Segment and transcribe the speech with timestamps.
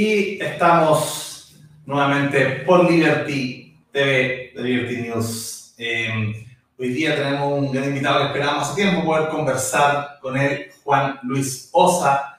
[0.00, 5.74] Y estamos nuevamente por Liberty TV, de Liberty News.
[5.76, 6.46] Em,
[6.78, 11.18] hoy día tenemos un gran invitado que esperamos hace tiempo poder conversar con él, Juan
[11.24, 12.38] Luis Osa,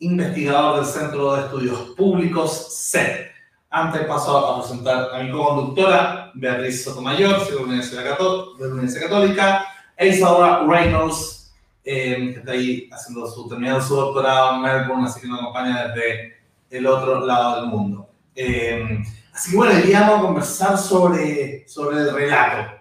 [0.00, 3.30] investigador del Centro de Estudios Públicos, CEP.
[3.70, 9.64] Antes paso a presentar a mi co-conductora, Beatriz Sotomayor, de la Universidad Católica,
[9.96, 11.50] e Isadora Reynolds,
[11.82, 15.88] em, que está ahí haciendo su, terminando su doctorado en Melbourne, así que nos acompaña
[15.88, 16.39] desde
[16.70, 18.08] el otro lado del mundo.
[18.34, 22.72] Em, así que bueno, iríamos a conversar sobre, sobre el relato.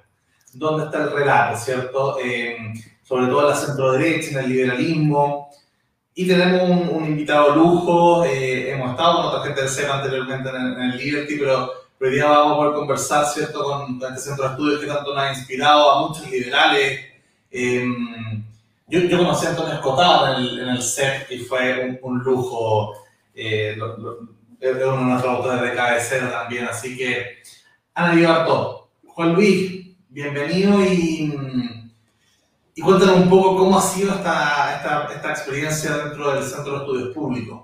[0.53, 2.19] ¿Dónde está el relato, cierto?
[2.19, 5.49] Em, sobre todo en la centro derecha, en el liberalismo.
[6.13, 8.23] Y tenemos un, invitado lujo.
[8.25, 12.27] Eh, hemos estado con otra gente del SEMA anteriormente en el, Liberty, pero hoy día
[12.27, 15.91] vamos a poder conversar, ¿cierto?, con, este centro de estudios que tanto nos ha inspirado
[15.91, 16.99] a muchos liberales.
[17.51, 18.43] Em,
[18.87, 22.93] yo, yo, conocí a Antonio Escotado en el, en el CEP y fue un, lujo.
[23.41, 23.77] Eh,
[24.59, 27.37] es uno de nuestros autores de cabecera también, así que
[27.93, 28.89] han ayudado.
[29.05, 31.33] Juan Luis, bienvenido y,
[32.75, 36.77] y cuéntanos un poco cómo ha sido esta, esta, esta experiencia dentro del Centro de
[36.79, 37.61] Estudios Públicos.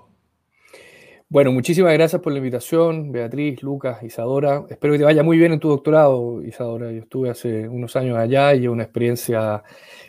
[1.28, 4.64] Bueno, muchísimas gracias por la invitación, Beatriz, Lucas, Isadora.
[4.70, 6.90] Espero que te vaya muy bien en tu doctorado, Isadora.
[6.90, 9.62] Yo estuve hace unos años allá y una experiencia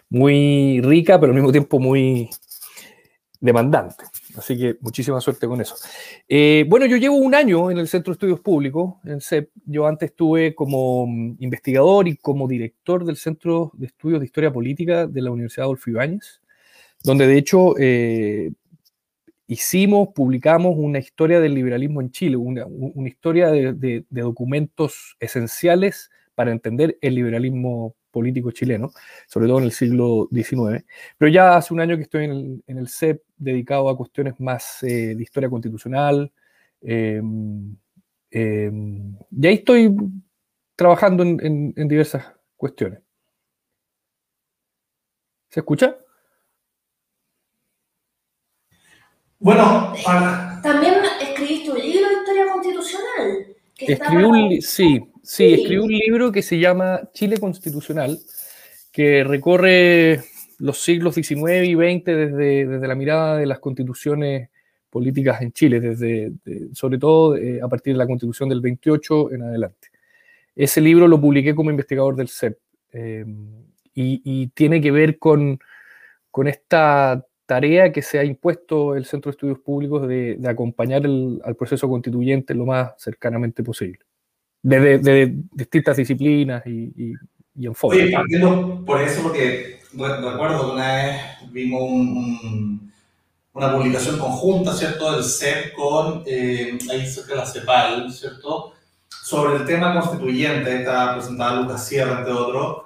[0.10, 2.30] muy rica, pero al mismo tiempo muy
[3.42, 4.06] demandante.
[4.38, 5.76] Así que muchísima suerte con eso.
[6.28, 9.50] Eh, bueno, yo llevo un año en el Centro de Estudios Públicos, en CEP.
[9.66, 14.54] Yo antes estuve como mm, investigador y como director del Centro de Estudios de Historia
[14.54, 16.42] Política de la Universidad Adolfo Ibáñez,
[17.04, 18.52] donde de hecho eh,
[19.48, 22.68] hicimos, publicamos una historia del liberalismo en Chile, una,
[23.08, 28.92] historia de, documentos esenciales para entender el liberalismo político chileno,
[29.28, 30.86] sobre todo en el siglo XIX.
[31.18, 35.16] Pero ya hace un año que estoy en el, CEP dedicado a cuestiones más eh,
[35.16, 36.32] de historia constitucional.
[36.82, 37.76] Em,
[38.32, 39.95] y ahí estoy
[40.76, 43.00] trabajando en diversas cuestiones.
[45.49, 45.98] ¿Se escucha?
[49.39, 49.94] Bueno,
[50.64, 53.48] También escribiste un libro de historia constitucional.
[53.78, 58.17] Escribí un, sí, sí, escribí un libro que se llama Chile Constitucional,
[58.92, 60.23] que recorre
[60.60, 64.49] los siglos XIX y XX desde, desde la mirada de las constituciones
[64.89, 66.32] políticas en Chile, desde,
[66.73, 69.89] sobre todo eh, a partir de la constitución del 28 en adelante.
[70.55, 72.58] Ese libro lo publiqué como investigador del CEP
[72.93, 73.26] eh,
[73.93, 75.60] y, y, tiene que ver con,
[76.32, 81.55] con esta tarea que se ha impuesto el Centro de Estudios Públicos de, acompañar al
[81.58, 83.99] proceso constituyente lo más cercanamente posible,
[84.62, 87.16] desde distintas disciplinas y,
[87.56, 88.04] y, enfoques.
[88.04, 91.82] Oye, partiendo por eso, porque recuerdo que una vez vimos
[93.54, 98.73] una publicación conjunta, ¿cierto?, del CEP con, eh, ahí cerca de la CEPAL, ¿cierto?,
[99.10, 102.84] sobre el tema constituyente, está presentada Lucas Sierra, entre otros,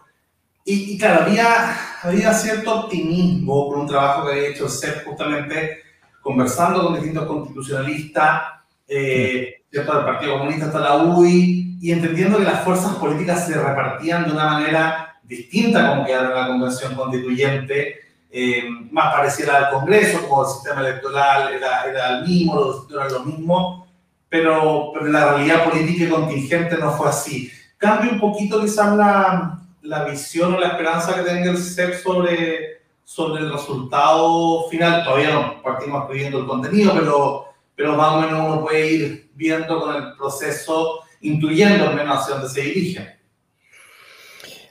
[0.64, 5.80] y, claro, había, había cierto optimismo por un trabajo que había hecho el CEP justamente
[6.22, 8.44] conversando con distintos constitucionalistas,
[8.88, 9.96] eh, ¿cierto?
[9.96, 14.34] del Partido Comunista hasta la UI, y entendiendo que las fuerzas políticas se repartían de
[14.34, 20.44] una manera distinta como quedaron en la Convención Constituyente, eh, más parecida al Congreso, como
[20.44, 23.88] el sistema electoral era, era el mismo, los eran lo mismo,
[24.30, 27.52] pero, pero la realidad política y contingente no fue así.
[27.78, 32.82] Cambia un poquito quizás la, la visión o la esperanza que tenga el CEP sobre,
[33.04, 35.04] sobre el resultado final.
[35.04, 39.80] Todavía no partimos escribiendo el contenido, pero, pero más o menos uno puede ir viendo
[39.80, 43.22] con el proceso, intuyendo al menos hacia dónde se dirige.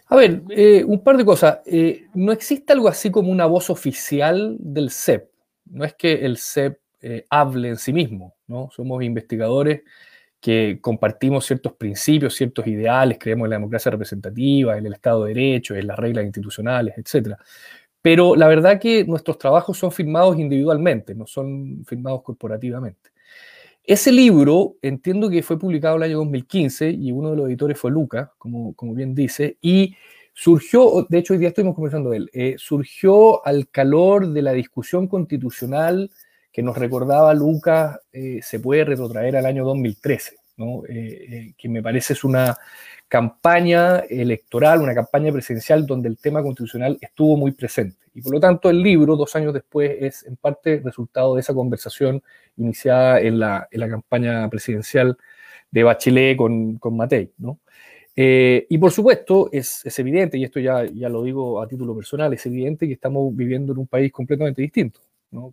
[0.06, 1.60] A ver, eh, un par de cosas.
[1.66, 5.31] Eh, no existe algo así como una voz oficial del CEP.
[5.66, 8.71] No es que el CEP eh, hable en sí mismo, ¿no?
[8.75, 9.83] Somos investigadores
[10.41, 15.34] que compartimos ciertos principios, ciertos ideales, creemos en la democracia representativa, en el Estado de
[15.34, 17.37] Derecho, en las reglas institucionales, etc.
[18.03, 23.11] Pero la verdad que nuestros trabajos son firmados individualmente, no son firmados corporativamente.
[23.84, 27.91] Ese libro entiendo que fue publicado el año 2015 y uno de los editores fue
[27.91, 29.97] Luca, como, como bien dice, y
[30.33, 34.53] surgió, de hecho hoy día estuvimos conversando de él, eh, surgió al calor de la
[34.53, 36.10] discusión constitucional
[36.53, 40.84] que nos recordaba Lucas eh, se puede retrotraer al año 2013, ¿no?
[40.89, 42.57] Eh, eh, que me parece es una
[43.10, 47.98] campaña electoral, una campaña presidencial donde el tema constitucional estuvo muy presente.
[48.15, 51.53] Y por lo tanto el libro, dos años después, es en parte resultado de esa
[51.53, 52.22] conversación
[52.57, 55.18] iniciada en la, en la campaña presidencial
[55.72, 57.33] de Bachelet con, con Matei.
[57.36, 57.59] ¿no?
[58.16, 62.30] y por supuesto, es, es, evidente, y esto ya, ya lo digo a título personal,
[62.34, 65.01] es evidente que estamos viviendo en un país completamente distinto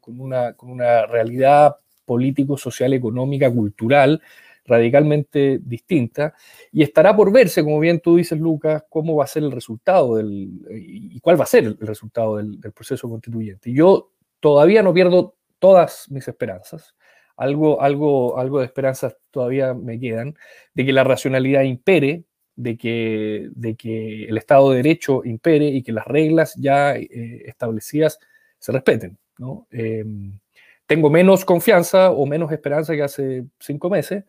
[0.02, 1.76] con, una, con una realidad
[2.06, 4.22] político, social, económica, cultural,
[4.68, 6.36] radicalmente distinta,
[6.72, 10.18] y estará por verse, como bien tú dices, Lucas, cómo va a ser el resultado
[10.18, 13.72] del, y cuál va a ser el resultado del, proceso constituyente.
[13.72, 16.96] yo todavía no pierdo todas mis esperanzas.
[17.36, 20.36] Algo, algo, algo de esperanzas todavía me quedan,
[20.74, 22.26] de que la racionalidad impere,
[22.56, 27.44] de que, de que el Estado de Derecho impere y que las reglas ya eh,
[27.46, 28.20] establecidas
[28.58, 29.18] se respeten.
[29.38, 29.68] ¿no?
[29.72, 30.40] Em,
[30.88, 34.24] tengo menos confianza o menos esperanza que hace cinco meses,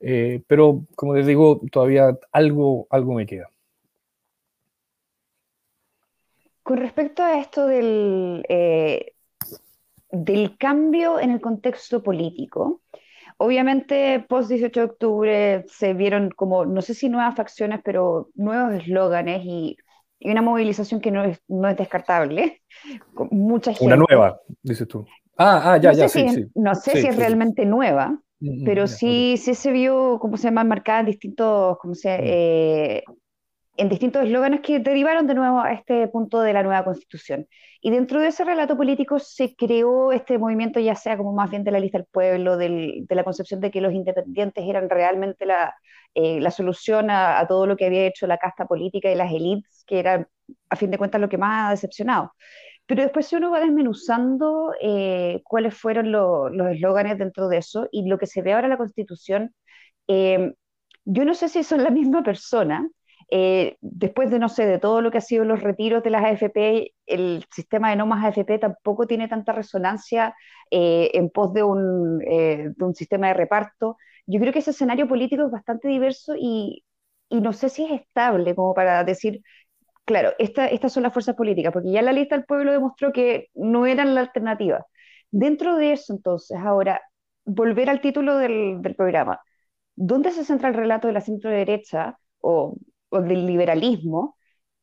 [0.00, 3.48] eh, pero como les digo, todavía algo, algo me queda.
[6.62, 9.12] Con respecto a esto del, eh,
[10.10, 12.80] del cambio en el contexto político,
[13.36, 18.74] obviamente post 18 de octubre se vieron como, no sé si nuevas facciones, pero nuevos
[18.74, 19.76] eslóganes y,
[20.20, 22.62] una movilización que no es, no es descartable.
[23.30, 23.84] Mucha gente.
[23.84, 25.04] Una nueva, dices tú.
[25.36, 26.46] Ah, ah ya, ya, sí, sí.
[26.54, 28.18] No sé si es realmente nueva,
[28.64, 32.20] pero sí, sí se vio, ¿cómo se llama?, marcada en distintos, como se, mm.
[32.24, 33.04] eh,
[33.76, 37.46] en distintos eslóganes que derivaron de nuevo a este punto de la nueva constitución.
[37.80, 41.64] Y dentro de ese relato político se creó este movimiento, ya sea como más bien
[41.64, 45.74] de la lista del pueblo, de la concepción de que los independientes eran realmente la,
[46.14, 49.32] eh, la solución a, a, todo lo que había hecho la casta política y las
[49.32, 50.28] élites, que era
[50.70, 52.32] a fin de cuentas lo que más ha decepcionado.
[52.86, 58.06] Pero después si uno va desmenuzando eh, cuáles fueron los eslóganes dentro de eso y
[58.08, 59.54] lo que se ve ahora en la Constitución,
[60.08, 60.54] eh,
[61.04, 62.88] yo no sé si son la misma persona.
[63.30, 66.24] Eh, después de, no sé, de todo lo que ha sido los retiros de las
[66.24, 70.34] AFP, el sistema de no más AFP tampoco tiene tanta resonancia
[70.70, 73.96] en pos de un, de un sistema de reparto.
[74.26, 76.84] Yo creo que ese escenario político es bastante diverso y,
[77.28, 79.40] y no sé si es estable como para decir
[80.04, 83.86] claro, estas son las fuerzas políticas, porque ya la lista del pueblo demostró que no
[83.86, 84.86] eran la alternativa.
[85.30, 87.02] Dentro de eso, entonces, ahora,
[87.44, 89.40] volver al título del, programa,
[89.96, 92.76] ¿dónde se centra el relato de la centro-derecha o,
[93.10, 94.36] del liberalismo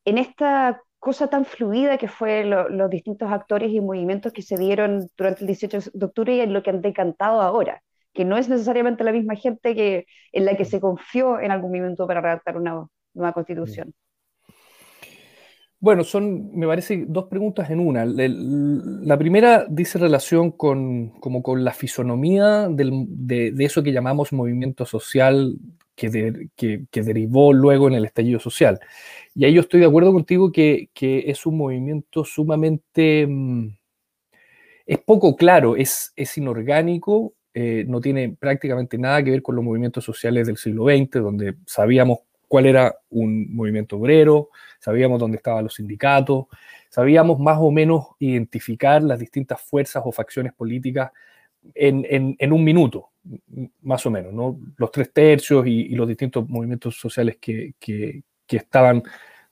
[0.06, 5.08] en esta cosa tan fluida que fue los distintos actores y movimientos que se dieron
[5.18, 7.82] durante el 18 de octubre y en lo que han decantado ahora?
[8.14, 11.72] que no es necesariamente la misma gente que, en la que se confió en algún
[11.72, 13.94] momento para redactar una nueva constitución.
[15.82, 18.06] Bueno, son, me parece, dos preguntas en una.
[18.06, 25.58] La primera dice relación con, como con la fisonomía de, eso que llamamos movimiento social
[25.96, 28.80] que, que, derivó luego en el estallido social.
[29.34, 33.26] Y ahí yo estoy de acuerdo contigo que, es un movimiento sumamente...
[33.28, 33.70] Mm,
[34.86, 39.66] es poco claro, es, es inorgánico, eh, no tiene prácticamente nada que ver con los
[39.66, 42.20] movimientos sociales del siglo XX, donde sabíamos
[42.52, 46.48] cuál era un movimiento obrero, sabíamos dónde estaban los sindicatos,
[46.90, 51.12] sabíamos más o menos identificar las distintas fuerzas o facciones políticas
[51.74, 53.12] en, un minuto,
[53.84, 54.60] más o menos, ¿no?
[54.76, 57.74] los tres tercios y, los distintos movimientos sociales que,
[58.50, 59.02] estaban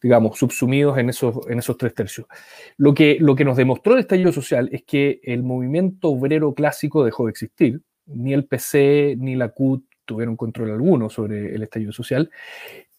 [0.01, 2.28] digamos, subsumidos en esos, en esos tres tercios.
[2.75, 7.06] Lo que, lo que nos demostró el estallido social es que el movimiento obrero clásico
[7.06, 11.92] dejó de existir, ni el PC ni la CUT tuvieron control alguno sobre el estallido
[11.92, 12.31] social,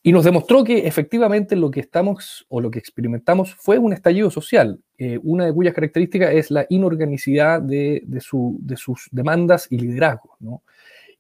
[0.03, 4.31] y nos demostró que efectivamente lo que estamos o lo que experimentamos fue un estallido
[4.31, 10.63] social, eh, una de cuyas características es la inorganicidad de, sus demandas y liderazgo.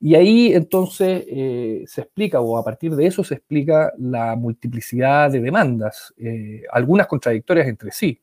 [0.00, 5.30] Y ahí entonces eh, se explica, o a partir de eso se explica la multiplicidad
[5.30, 8.18] de demandas, eh, algunas contradictorias entre sí.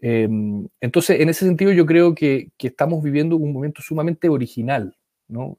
[0.00, 4.96] Em, entonces, en ese sentido, yo creo que, que, estamos viviendo un momento sumamente original.
[5.28, 5.58] ¿no?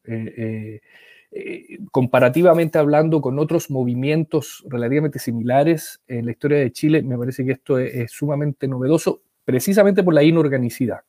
[1.38, 7.44] Eh, comparativamente hablando con otros movimientos relativamente similares en la historia de Chile, me parece
[7.44, 11.02] que esto es, sumamente novedoso, precisamente por la inorganicidad.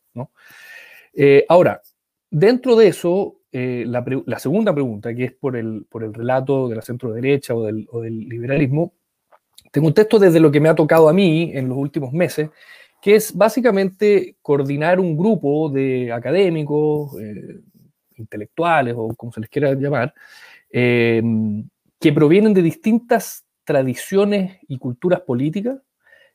[1.15, 1.81] Eh, ahora,
[2.29, 6.75] dentro de eso, eh, la, segunda pregunta, que es por el, por el relato de
[6.75, 7.87] la centro derecha o del,
[8.29, 8.95] liberalismo,
[9.71, 12.51] te contesto desde lo que me ha tocado a mí en los últimos meses,
[13.01, 17.13] que es básicamente coordinar un grupo de académicos,
[18.17, 20.15] intelectuales o como se les quiera llamar,
[20.71, 21.69] em,
[22.01, 25.79] que provienen de distintas tradiciones y culturas políticas,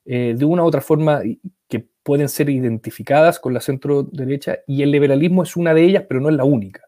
[0.05, 1.21] eh, de una u otra forma
[1.67, 6.05] que pueden ser identificadas con la centro derecha, y el liberalismo es una de ellas,
[6.07, 6.81] pero no es la única.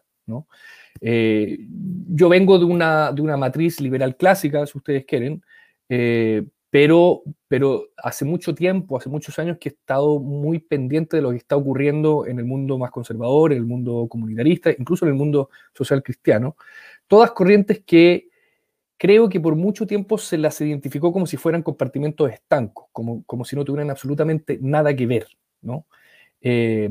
[1.00, 1.58] Eh,
[2.08, 5.42] yo vengo de una, de una matriz liberal clásica, si ustedes quieren,
[5.88, 6.44] eh,
[6.74, 11.30] pero, pero hace mucho tiempo, hace muchos años que he estado muy pendiente de lo
[11.30, 15.14] que está ocurriendo en el mundo más conservador, en el mundo comunitarista, incluso en el
[15.14, 16.56] mundo social cristiano.
[17.06, 18.28] Todas corrientes que
[18.96, 23.44] creo que por mucho tiempo se las identificó como si fueran compartimentos estancos, como, como
[23.44, 25.28] si no tuvieran absolutamente nada que ver.
[25.62, 25.86] ¿no?
[26.40, 26.90] Eh,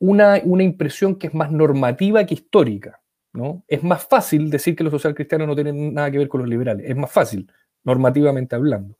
[0.00, 3.00] una, una impresión que es más normativa que histórica.
[3.32, 3.64] ¿no?
[3.68, 6.90] Es más fácil decir que los socialcristianos no tienen nada que ver con los liberales,
[6.90, 7.50] es más fácil,
[7.84, 8.96] normativamente hablando.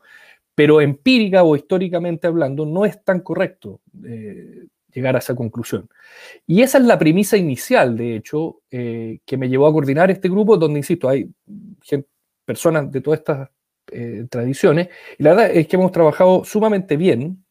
[0.54, 5.88] Pero empírica o históricamente hablando, no es tan correcto eh, llegar a esa conclusión.
[6.46, 10.28] Y esa es la premisa inicial, de hecho, eh, que me llevó a coordinar este
[10.28, 11.30] grupo, donde, insisto, hay
[12.44, 13.48] personas de todas estas
[13.90, 17.44] eh, tradiciones, y la verdad es que hemos trabajado sumamente bien.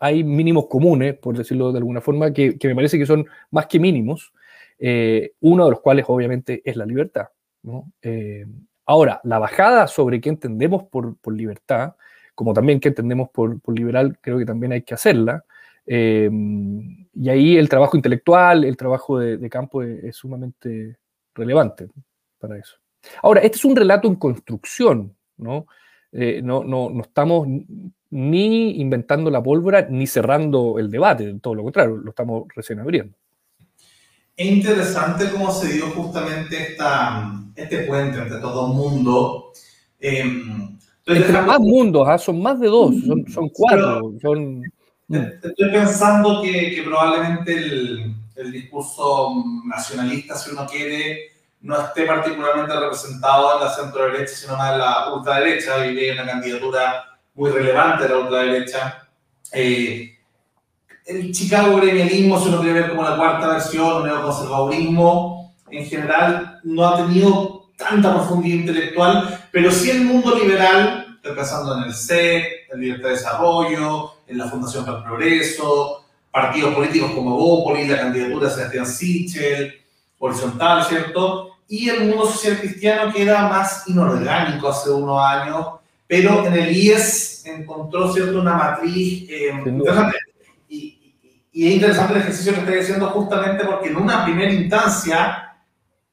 [0.00, 3.78] hay mínimos comunes, por decirlo de alguna forma, que, me parece que son más que
[3.78, 4.32] mínimos,
[5.40, 7.28] uno de los cuales obviamente es la libertad.
[8.86, 11.94] Ahora, la bajada sobre qué entendemos por, libertad
[12.34, 15.44] como también que entendemos por, liberal, creo que también hay que hacerla.
[15.86, 16.30] Eh,
[17.14, 20.96] y ahí el trabajo intelectual, el trabajo de, campo es, sumamente
[21.34, 21.88] relevante
[22.38, 22.76] para eso.
[23.22, 25.14] Ahora, este es un relato en construcción.
[26.12, 27.46] Eh, no, no, no, estamos
[28.10, 33.16] ni inventando la pólvora ni cerrando el debate, todo lo contrario, lo estamos recién abriendo.
[34.36, 39.52] Es interesante cómo se dio justamente esta, este puente entre todo el mundo.
[40.00, 40.24] Eh,
[41.04, 42.16] Estoy más mundos, ¿ah?
[42.16, 42.94] son más de dos,
[43.32, 44.12] son, cuatro.
[44.22, 44.62] son...
[45.08, 49.34] Estoy pensando que, que probablemente el, el, discurso
[49.66, 54.78] nacionalista, si uno quiere, no esté particularmente representado en la centro derecha, sino más en
[54.78, 55.86] la ultraderecha.
[55.86, 59.08] y hay una candidatura muy relevante de la ultraderecha.
[59.52, 60.11] Eh,
[61.06, 66.60] el Chicago gremialismo, si uno quiere ver como la cuarta versión, el neoconservadurismo, en general
[66.64, 72.44] no ha tenido tanta profundidad intelectual, pero sí el mundo liberal, pensando en el CEP,
[72.72, 77.98] en Libertad de Desarrollo, en la Fundación para el Progreso, partidos políticos como Bópoli, la
[77.98, 79.74] candidatura de Sebastián Sichel,
[80.18, 81.56] horizontal, ¿cierto?
[81.68, 85.66] Y el mundo social cristiano que era más inorgánico hace unos años,
[86.06, 90.16] pero en el IES encontró, ¿cierto?, una matriz eh, interesante.
[91.52, 95.54] Y, es interesante el ejercicio que estoy haciendo justamente porque en una primera instancia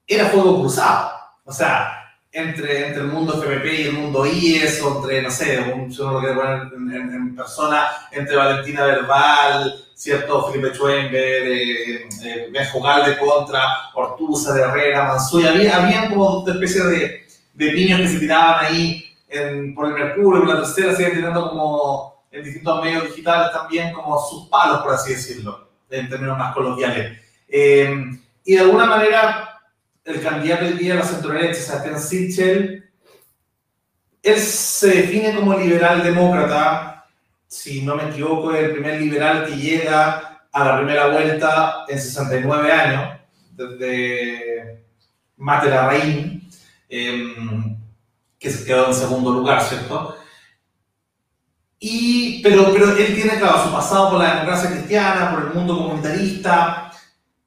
[0.06, 1.12] era fuego cruzado.
[1.44, 2.00] O sea,
[2.32, 6.00] entre, entre el mundo FPP y el mundo IES, o entre, no sé, un, si
[6.00, 10.50] uno lo quiere poner en, persona, entre Valentina Verbal, ¿cierto?
[10.50, 13.62] Felipe Schwember, eh, eh, de contra,
[13.94, 18.64] Ortuza de Herrera, Mansuy, había, había como una especie de, de niños que se tiraban
[18.64, 23.52] ahí en, por el Mercurio, por la tercera, siguen tirando como en distintos medios digitales
[23.52, 27.20] también como sus palos, por así decirlo, en términos más coloquiales.
[27.48, 27.92] Eh,
[28.44, 29.60] y de alguna manera
[30.04, 32.90] el candidato hoy día a la centro-derecha, Sebastián Sichel,
[34.22, 37.06] él se define como liberal demócrata,
[37.46, 42.00] si no me equivoco, es el primer liberal que llega a la primera vuelta en
[42.00, 43.18] 69 años,
[43.52, 44.84] desde
[45.36, 46.48] Mate Larraín,
[46.88, 47.76] em,
[48.38, 50.16] que se quedó en segundo lugar, ¿cierto?
[51.80, 55.78] Y, pero, pero él tiene, claro, su pasado por la democracia cristiana, por el mundo
[55.78, 56.92] comunitarista,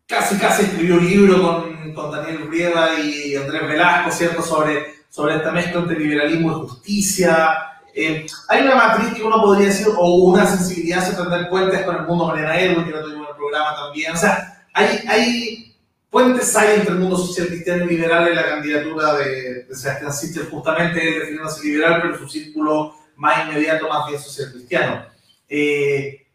[0.08, 5.38] casi, casi escribió un libro con con Daniel Urieva y Andrés Velasco, ¿cierto?, sobre, sobre
[5.38, 7.58] esta mezcla entre liberalismo y justicia.
[7.96, 11.96] Eh, hay una matriz que uno podría decir, o una sensibilidad hacia tender puentes con
[11.96, 14.14] el mundo Mariana Erwin, que lo tuvimos en el programa también.
[14.14, 15.76] O sea, hay, hay
[16.10, 20.14] puentes hay entre el mundo social cristiano y liberal en la candidatura de, de Sebastián
[20.14, 25.06] Sichel, justamente definiéndose liberal, pero su círculo más inmediato, más bien social cristiano.
[25.50, 26.26] Eh,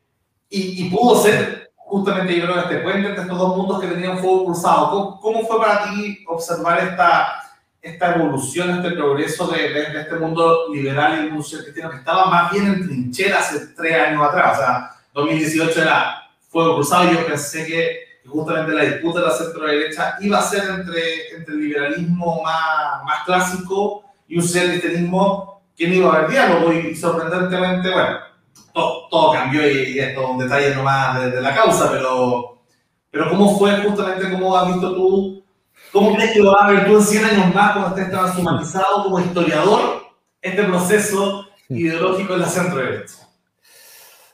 [0.50, 4.46] y, pudo ser justamente yo creo este puente entre estos dos mundos que tenían fuego
[4.46, 5.18] cruzado.
[5.20, 7.42] ¿Cómo, fue para ti observar esta,
[7.82, 12.66] esta evolución, este progreso de, este mundo liberal y mundo cristiano que estaba más bien
[12.66, 14.58] en trinchera hace tres años atrás?
[14.58, 19.32] O sea, 2018 era fuego cruzado y yo pensé que justamente la disputa de la
[19.32, 25.86] centro-derecha iba a ser entre, entre el liberalismo más, más clásico y un cristianismo que
[25.86, 28.18] no iba a haber diálogo y sorprendentemente, bueno,
[28.74, 32.62] todo, cambió y, esto es un detalle nomás de, de, la causa, pero,
[33.10, 35.44] pero ¿cómo fue justamente, cómo has visto tú,
[35.92, 39.04] cómo crees que lo vas a ver tú en 100 años más cuando estés transhumanizado
[39.04, 40.02] como historiador
[40.42, 43.28] este proceso ideológico en la centro derecha?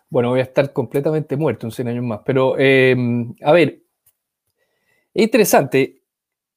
[0.08, 2.96] Bueno, voy a estar completamente muerto en 100 años más, pero eh,
[3.42, 3.82] a ver,
[5.12, 6.00] es interesante.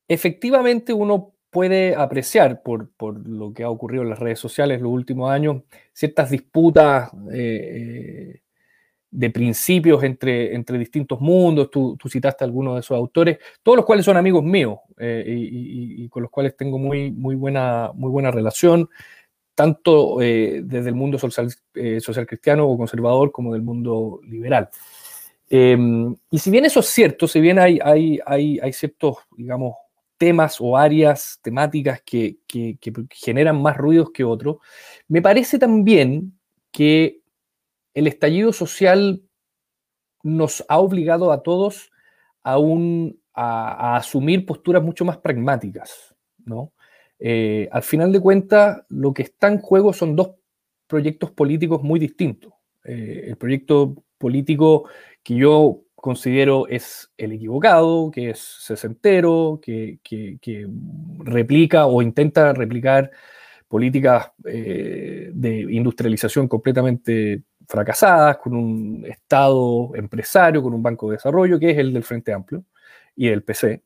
[0.07, 4.91] Efectivamente, uno puede apreciar por, por, lo que ha ocurrido en las redes sociales los
[4.91, 8.41] últimos años, ciertas disputas eh, eh,
[9.09, 11.71] de principios entre, entre distintos mundos.
[11.71, 15.23] Tú, tú, citaste a algunos de esos autores, todos los cuales son amigos míos eh,
[15.27, 18.87] y, con los cuales tengo muy, muy, buena, muy buena relación,
[19.55, 21.51] tanto desde el mundo social,
[21.97, 24.69] social, cristiano o conservador como del mundo liberal.
[25.49, 29.73] Em, y si bien eso es cierto, si bien hay, hay, hay, hay ciertos, digamos,
[30.17, 32.37] temas o áreas temáticas que,
[33.11, 34.57] generan más ruidos que otros,
[35.07, 36.37] me parece también
[36.71, 37.21] que
[37.93, 39.21] el estallido social
[40.23, 41.91] nos ha obligado a todos
[42.43, 46.15] a, un, a, asumir posturas mucho más pragmáticas.
[46.45, 46.73] ¿no?
[47.19, 50.31] Eh, al final de cuentas, lo que está en juego son dos
[50.87, 52.53] proyectos políticos muy distintos.
[52.83, 54.89] Eh, el proyecto político
[55.23, 59.99] que yo considero es el equivocado, que es sesentero, que,
[61.19, 63.11] replica o intenta replicar
[63.67, 71.59] políticas eh, de industrialización completamente fracasadas, con un Estado empresario, con un banco de desarrollo,
[71.59, 72.63] que es el del Frente Amplio
[73.13, 73.83] y el PC,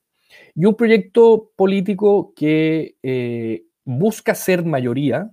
[0.53, 5.31] y un proyecto político que eh, busca ser mayoría,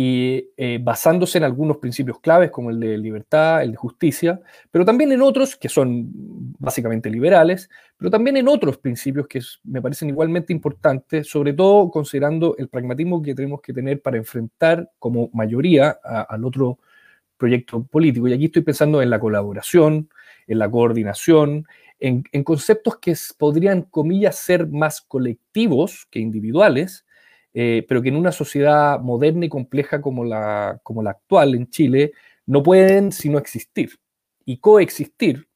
[0.00, 4.40] y eh, basándose en algunos principios claves como el de libertad, el de justicia,
[4.70, 6.06] pero también en otros que son
[6.56, 12.54] básicamente liberales, pero también en otros principios que me parecen igualmente importantes, sobre todo considerando
[12.58, 16.78] el pragmatismo que tenemos que tener para enfrentar como mayoría al otro
[17.36, 18.28] proyecto político.
[18.28, 20.10] Y aquí estoy pensando en la colaboración,
[20.46, 21.66] en la coordinación,
[21.98, 27.04] en, en conceptos que podrían, comillas, ser más colectivos que individuales,
[27.54, 31.68] eh, pero que en una sociedad moderna y compleja como la, como la actual en
[31.70, 32.12] Chile
[32.46, 33.90] no pueden sino existir
[34.44, 35.48] y coexistir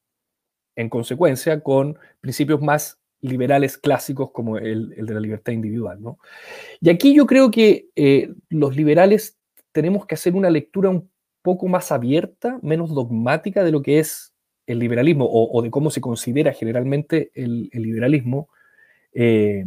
[0.75, 6.01] en consecuencia con principios más liberales clásicos como el, de la libertad individual.
[6.01, 6.19] ¿no?
[6.81, 9.37] Y aquí yo creo que eh, los liberales
[9.71, 11.09] tenemos que hacer una lectura un
[11.41, 14.33] poco más abierta, menos dogmática de lo que es
[14.65, 18.49] el liberalismo o, de cómo se considera generalmente el, el liberalismo,
[19.13, 19.65] eh,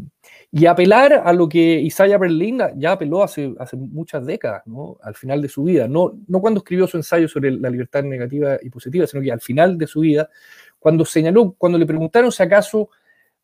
[0.50, 4.62] y apelar a lo que Isaiah Berlin ya apeló hace, muchas décadas,
[5.03, 8.71] al final de su vida, no, cuando escribió su ensayo sobre la libertad negativa y
[8.71, 10.31] positiva, sino que al final de su vida,
[10.79, 12.91] cuando señaló, cuando le preguntaron si acaso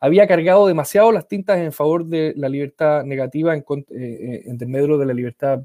[0.00, 4.70] había cargado demasiado las tintas en favor de la libertad negativa en, eh, eh, en
[4.70, 5.62] medio de la libertad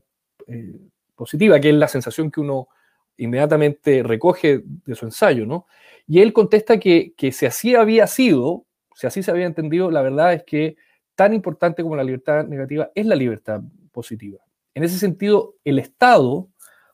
[1.15, 2.69] positiva, que es la sensación que uno
[3.17, 5.65] inmediatamente recoge de su ensayo.
[6.07, 8.66] Y él contesta que, que si así había sido,
[8.97, 10.75] si así se había entendido, la verdad es que
[11.13, 14.39] tan importante como la libertad negativa es la libertad positiva.
[14.73, 16.49] En ese sentido, el Estado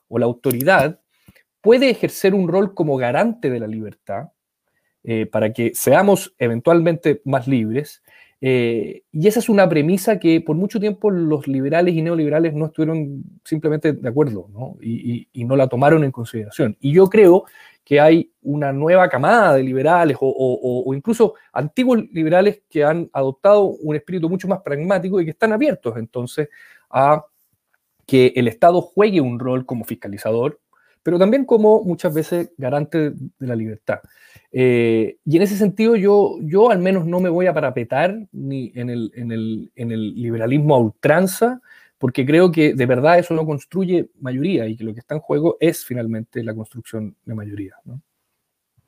[0.08, 1.00] o la autoridad
[1.62, 4.32] puede ejercer un rol como garante de la libertad
[5.02, 8.02] eh, para que seamos eventualmente más libres.
[8.46, 12.66] Eh, y esa es una premisa que por mucho tiempo los liberales y neoliberales no
[12.66, 14.48] estuvieron simplemente de acuerdo
[14.82, 16.76] Y, y, no la tomaron en consideración.
[16.78, 17.46] Y yo creo
[17.82, 23.96] que hay una nueva camada de liberales o, incluso antiguos liberales que han adoptado un
[23.96, 26.50] espíritu mucho más pragmático y que están abiertos entonces
[26.90, 27.24] a
[28.06, 30.60] que el Estado juegue un rol como fiscalizador,
[31.02, 34.00] pero también como muchas veces garante de la libertad.
[34.56, 38.70] Eh, y en ese sentido yo, yo al menos no me voy a parapetar ni
[38.76, 41.60] en el, en el, en el liberalismo a ultranza,
[41.98, 45.22] porque creo que de verdad eso no construye mayoría y que lo que está en
[45.22, 47.74] juego es finalmente la construcción de mayoría.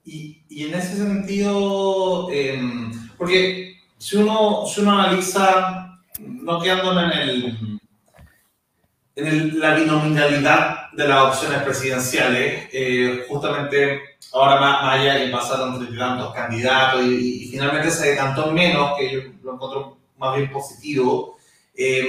[0.04, 7.10] Y, y, en ese sentido, em, porque si uno, si uno analiza, no quedando en,
[7.10, 7.80] el,
[9.16, 15.78] en la binominalidad de las opciones presidenciales, eh, justamente ahora más, allá de que pasaron
[15.78, 21.36] treinta tantos candidatos y, finalmente se decantó menos, que yo lo encuentro más bien positivo.
[21.74, 22.08] Eh,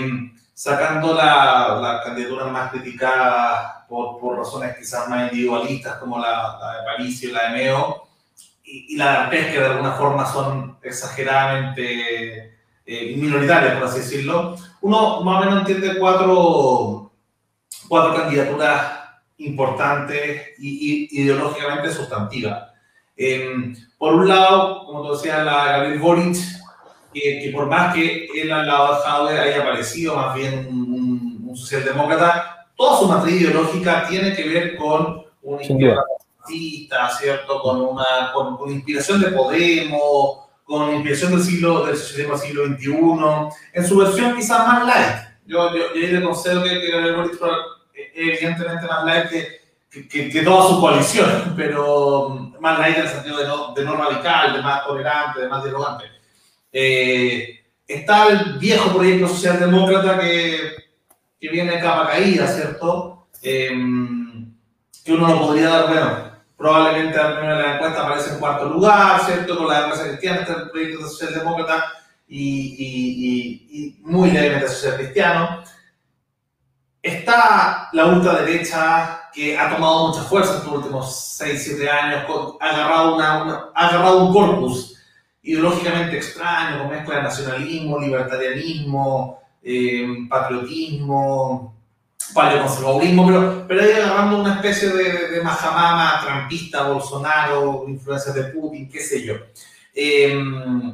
[0.53, 6.77] sacando las la candidaturas más criticadas por, por, razones quizás más individualistas, como la, la
[6.77, 8.08] de París y la de Meo,
[8.63, 15.21] y, la de que de alguna forma son exageradamente eh, minoritarias, por así decirlo, uno
[15.21, 17.12] más o menos entiende cuatro,
[17.88, 18.96] cuatro candidaturas
[19.38, 22.71] importantes y, ideológicamente sustantivas.
[23.15, 26.38] Em, por un lado, como tú decías, la Gabriel Boric,
[27.13, 31.58] que, por más que él al lado de Jaude haya aparecido más bien un, un,
[31.58, 36.04] socialdemócrata, toda su matriz ideológica tiene que ver con una izquierda
[36.39, 37.62] fascista, ¿cierto?
[37.62, 43.88] Con una con, inspiración de Podemos, con inspiración del siglo del socialismo siglo XXI, en
[43.88, 45.28] su versión quizás más light.
[45.47, 47.38] Yo, yo, yo le concedo que, que el es
[48.13, 53.38] evidentemente más light que, que, que, toda su coalición, pero más light en el sentido
[53.38, 56.05] de no, de no radical, de más tolerante, de más dialogante.
[56.71, 60.75] Eh, está el viejo proyecto socialdemócrata que,
[61.39, 63.27] que viene capa caída, ¿cierto?
[63.41, 64.53] Em,
[65.03, 68.65] que uno lo podría dar, bueno, probablemente al menos en la encuesta aparece en cuarto
[68.65, 69.57] lugar, ¿cierto?
[69.57, 71.93] Con la democracia cristiana está el proyecto socialdemócrata
[72.27, 75.63] y, y, y, muy levemente social cristiano.
[77.08, 82.26] Está la ultraderecha que ha tomado mucha fuerza en estos últimos 6, 7 años,
[82.60, 84.98] ha agarrado, una, ha agarrado un corpus
[85.41, 91.78] ideológicamente extraño, con mezcla de nacionalismo, libertarianismo, eh, patriotismo,
[92.34, 98.89] paleoconservadurismo, pero, pero ahí agarrando una especie de, de majamama trampista, Bolsonaro, influencias de Putin,
[98.89, 99.36] qué sé yo.
[99.96, 100.93] Em,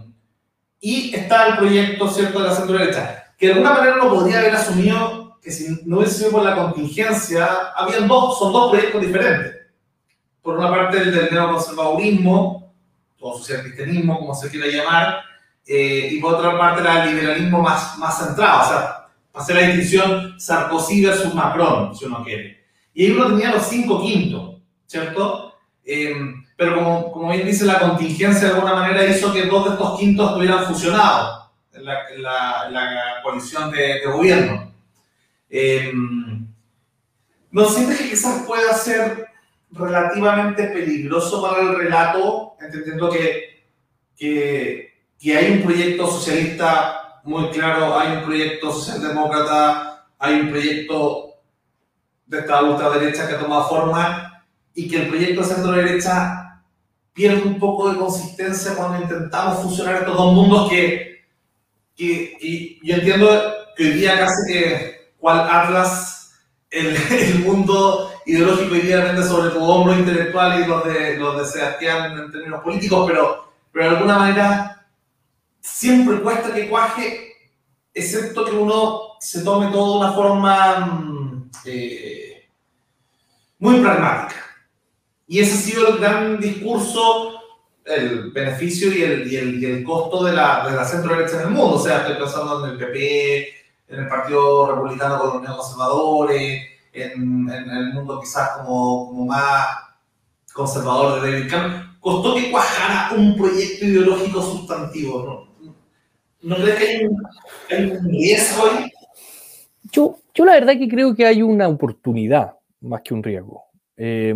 [0.80, 4.38] y está el proyecto, ¿cierto?, de la centro derecha, que de alguna manera uno podría
[4.38, 6.01] haber asumido que si no
[6.32, 9.56] por la contingencia, habían dos, son dos proyectos diferentes.
[10.41, 12.73] Por una parte, el del neoconservadurismo,
[13.19, 15.21] o socialcristianismo, como se quiera llamar,
[15.65, 20.39] eh, y por otra parte, el liberalismo más, más centrado, o sea, hacer la distinción
[20.39, 22.63] Sarkozy versus Macron, si uno quiere.
[22.93, 25.56] Y ahí uno tenía los cinco quintos, ¿cierto?
[25.86, 26.15] Eh,
[26.56, 29.99] pero como, como, bien dice, la contingencia de alguna manera hizo que dos de estos
[29.99, 34.72] quintos estuvieran fusionados en la, la, la coalición de, de gobierno.
[35.55, 35.93] Eh,
[37.51, 39.27] ¿No sientes que quizás pueda ser
[39.69, 43.63] relativamente peligroso para el relato, entendiendo que,
[44.17, 51.35] que, que hay un proyecto socialista muy claro, hay un proyecto socialdemócrata, hay un proyecto
[52.25, 56.63] de esta ultraderecha que ha tomado forma y que el proyecto centro-derecha
[57.13, 61.27] pierde un poco de consistencia cuando intentamos fusionar estos dos mundos que,
[61.95, 63.27] que y yo entiendo
[63.77, 64.92] que hoy día casi que
[65.23, 66.33] cual Atlas,
[66.69, 71.45] el, el mundo ideológico día depende sobre tu hombro intelectual y los de, los de
[71.45, 74.86] Sebastián en términos políticos, pero, pero de alguna manera
[75.62, 77.36] siempre cuesta que cuaje,
[77.93, 82.49] excepto que uno se tome todo de una forma mm, eh,
[83.59, 84.43] muy pragmática.
[85.25, 87.39] Y ese ha sido el gran discurso,
[87.86, 91.38] el beneficio y el, y el, y el costo de la, de la centro derecha
[91.38, 91.77] en el mundo.
[91.77, 97.50] O sea, estoy pensando en el PP, en el Partido Republicano con los neoconservadores, en,
[97.50, 99.67] en, el mundo quizás como, como más
[100.54, 101.98] conservador de David Cameron.
[102.00, 105.54] Costó que cuajara un proyecto ideológico sustantivo, ¿no?
[106.41, 106.88] ¿No crees que
[107.69, 108.91] hay un, riesgo ahí?
[109.91, 113.63] Yo, yo la verdad que creo que hay una oportunidad más que un riesgo.
[113.96, 114.36] Eh,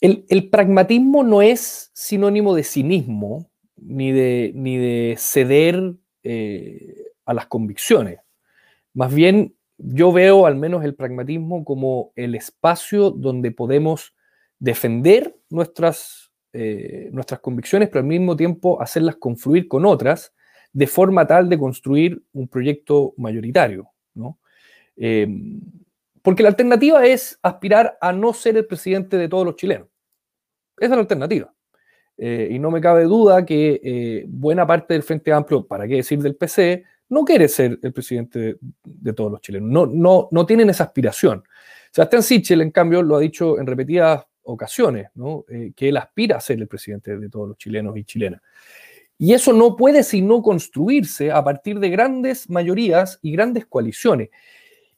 [0.00, 6.99] el, el, pragmatismo no es sinónimo de cinismo ni de, ni de ceder eh,
[7.30, 8.18] a las convicciones.
[8.92, 14.14] Más bien, yo veo al menos el pragmatismo como el espacio donde podemos
[14.58, 20.34] defender nuestras, eh, nuestras convicciones, pero al mismo tiempo hacerlas confluir con otras,
[20.72, 23.88] de forma tal de construir un proyecto mayoritario.
[24.14, 24.40] ¿no?
[24.96, 25.28] Eh,
[26.20, 29.86] porque la alternativa es aspirar a no ser el presidente de todos los chilenos.
[30.76, 31.54] Esa es la alternativa.
[32.22, 35.96] Eh, y no me cabe duda que eh, buena parte del Frente Amplio, para qué
[35.96, 39.68] decir del PC, no quiere ser el presidente de, todos los chilenos.
[39.68, 41.42] No, no, no tienen esa aspiración.
[41.90, 45.44] Sebastián Sichel, en cambio, lo ha dicho en repetidas ocasiones, ¿no?
[45.48, 48.40] eh, que él aspira a ser el presidente de todos los chilenos y chilenas.
[49.18, 54.30] Y eso no puede sino construirse a partir de grandes mayorías y grandes coaliciones.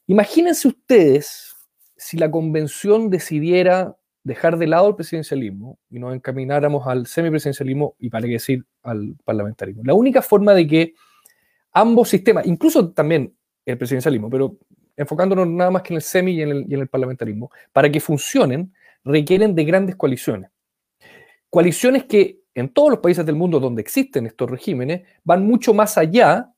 [0.07, 1.55] Imagínense ustedes
[1.97, 8.09] si la convención decidiera dejar de lado el presidencialismo y nos encamináramos al semipresidencialismo y
[8.09, 9.83] para qué decir al parlamentarismo.
[9.83, 10.93] La única forma de que
[11.73, 14.57] ambos sistemas, incluso también el presidencialismo, pero
[14.95, 17.91] enfocándonos nada más que en el semi y en el, y en el parlamentarismo, para
[17.91, 20.51] que funcionen, requieren de grandes coaliciones.
[21.49, 25.97] Coaliciones que en todos los países del mundo donde existen estos regímenes van mucho más
[25.97, 26.51] allá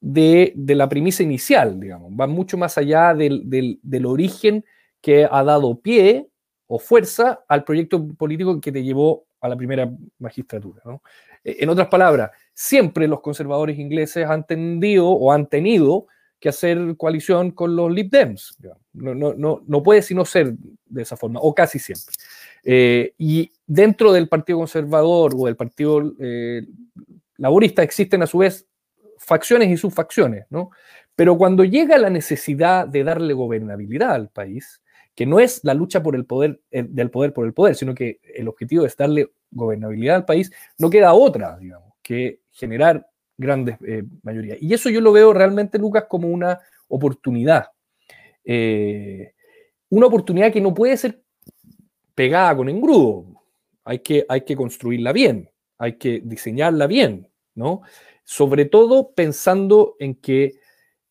[0.00, 4.64] de, de la premisa inicial, digamos, van mucho más allá del, del, del origen
[5.00, 6.28] que ha dado pie
[6.66, 10.82] o fuerza al proyecto político que te llevó a la primera magistratura.
[10.84, 11.02] ¿no?
[11.44, 16.06] En otras palabras, siempre los conservadores ingleses han tendido o han tenido
[16.42, 18.58] que hacer coalición con los Lib Dems.
[18.92, 20.54] No, no, no, no puede sino ser
[20.86, 22.14] de esa forma, o casi siempre.
[22.64, 26.66] Eh, y dentro del Partido Conservador o del Partido eh,
[27.36, 28.66] Laborista existen a su vez
[29.18, 30.70] facciones y subfacciones, ¿no?
[31.14, 34.82] Pero cuando llega la necesidad de darle gobernabilidad al país,
[35.14, 37.94] que no es la lucha por el poder, eh, del poder por el poder, sino
[37.94, 43.76] que el objetivo es darle gobernabilidad al país, no queda otra, digamos, que generar grandes
[43.86, 44.58] eh, mayorías.
[44.60, 47.66] Y eso yo lo veo realmente, Lucas, como una oportunidad.
[48.44, 49.34] Eh,
[49.90, 51.22] una oportunidad que no puede ser
[52.14, 53.26] pegada con engrudo.
[53.84, 57.82] Hay que, hay que construirla bien, hay que diseñarla bien, ¿no?
[58.24, 60.54] Sobre todo pensando en que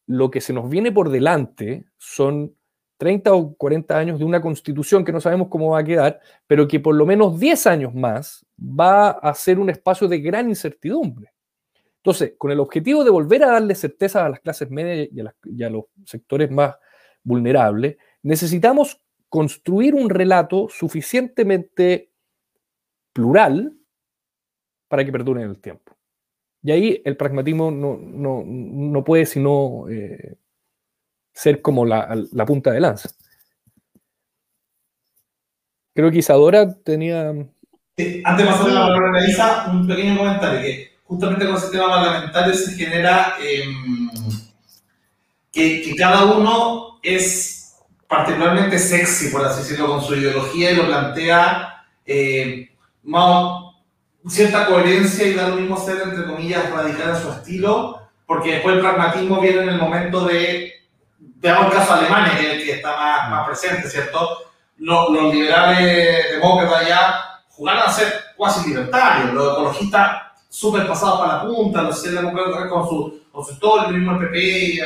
[0.07, 2.55] lo que se nos viene por delante son
[2.97, 6.67] 30 o 40 años de una constitución que no sabemos cómo va a quedar, pero
[6.67, 11.30] que por lo menos 10 años más va a ser un espacio de gran incertidumbre.
[12.03, 15.09] Entonces, con el objetivo de volver a darle certeza a las clases medias
[15.45, 16.75] y a, los sectores más
[17.23, 22.09] vulnerables, necesitamos construir un relato suficientemente
[23.13, 23.77] plural
[24.87, 25.95] para que perdure en el tiempo.
[26.63, 30.37] Y ahí el pragmatismo no, no, no puede sino eh,
[31.33, 33.09] ser como la, punta de lanza.
[35.93, 37.29] Creo que Isadora tenía...
[37.29, 37.55] antes
[37.95, 42.53] de pasar la palabra a Elisa, un pequeño comentario, que justamente con ese tema parlamentario
[42.53, 44.09] se genera em,
[45.51, 47.75] que, que, cada uno es
[48.07, 53.73] particularmente sexy, por así decirlo, con su ideología y lo plantea eh, más,
[54.25, 58.75] cierta coherencia y da lo mismo ser, entre comillas, radical en su estilo, porque después
[58.75, 60.71] el pragmatismo viene en el momento de,
[61.19, 64.37] veamos el caso de Alemania, que es el que está más, más presente, ¿cierto?
[64.77, 71.37] Los, los liberales demócratas ya jugaron a ser cuasi libertarios, los ecologistas súper pasados para
[71.37, 74.79] la punta, los socialdemócratas con su, con su historia, el mismo el PP,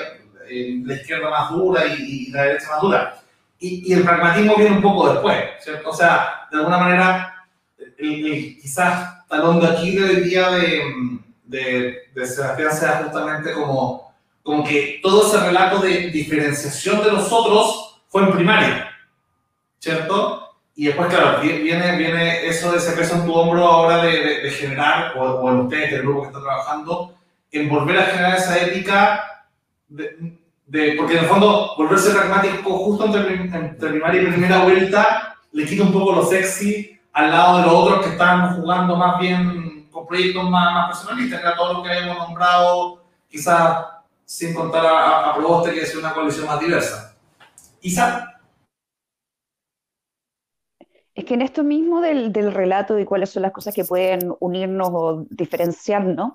[0.48, 3.20] eh, la izquierda más dura y, la derecha más dura.
[3.60, 5.90] Y, y, el pragmatismo viene un poco después, ¿cierto?
[5.90, 7.48] O sea, de alguna manera,
[7.98, 10.84] el, quizás talón de aquí debería de,
[11.46, 17.32] de, de Sebastián sea justamente como, como que todo ese relato de diferenciación de los
[17.32, 18.88] otros fue en primaria,
[19.80, 20.45] ¿cierto?
[20.78, 24.52] Y después, claro, viene, viene eso de ese peso en tu hombro ahora de, de,
[24.52, 27.14] generar, o, o, en ustedes, el grupo que está trabajando,
[27.52, 29.48] en volver a generar esa ética,
[29.88, 35.38] de, de, porque en el fondo volverse pragmático justo entre, entre primaria y primera vuelta
[35.54, 39.18] le quita un poco lo sexy al lado de los otros que están jugando más
[39.20, 43.86] bien con proyectos más, más personalistas, que era todo lo que habíamos nombrado, quizás
[44.26, 47.16] sin contar a, a Proboste, que es una coalición más diversa.
[47.80, 48.35] Isa.
[51.16, 54.90] Es que en esto mismo del, relato y cuáles son las cosas que pueden unirnos
[54.92, 56.34] o diferenciarnos,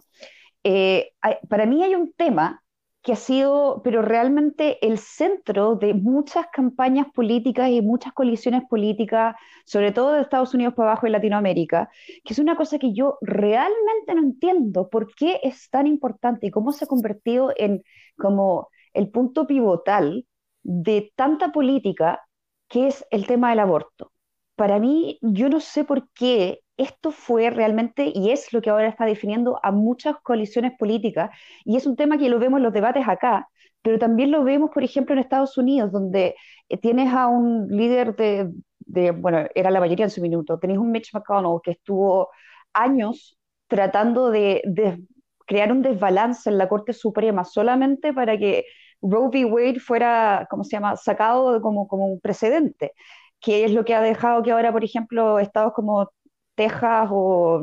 [0.64, 1.12] eh,
[1.48, 2.62] para mí hay un tema
[3.02, 9.36] que ha sido, pero realmente el centro de muchas campañas políticas y muchas colisiones políticas,
[9.66, 11.90] sobre todo de Estados Unidos para abajo y Latinoamérica,
[12.24, 16.50] que es una cosa que yo realmente no entiendo por qué es tan importante y
[16.50, 17.82] cómo se ha convertido en
[18.18, 20.26] como el punto pivotal
[20.62, 22.22] de tanta política
[22.68, 24.12] que es el tema del aborto
[24.60, 28.88] para mí, yo no sé por qué esto fue realmente, y es lo que ahora
[28.88, 31.30] está definiendo a muchas coaliciones políticas,
[31.64, 33.48] y es un tema que lo vemos en los debates acá,
[33.80, 36.34] pero también lo vemos, por ejemplo, en Estados Unidos, donde
[36.68, 40.76] eh, tienes a un líder de, de bueno, era la mayoría en su minuto, tenés
[40.76, 42.28] un Mitch McConnell que estuvo
[42.74, 45.02] años tratando de, de
[45.46, 48.66] crear un desbalance en la Corte Suprema solamente para que
[49.00, 49.46] Roe v.
[49.46, 52.92] Wade fuera, ¿cómo se llama?, sacado como, como un precedente
[53.40, 56.12] que es lo que ha dejado que ahora, por ejemplo, estados como
[56.54, 57.62] Texas o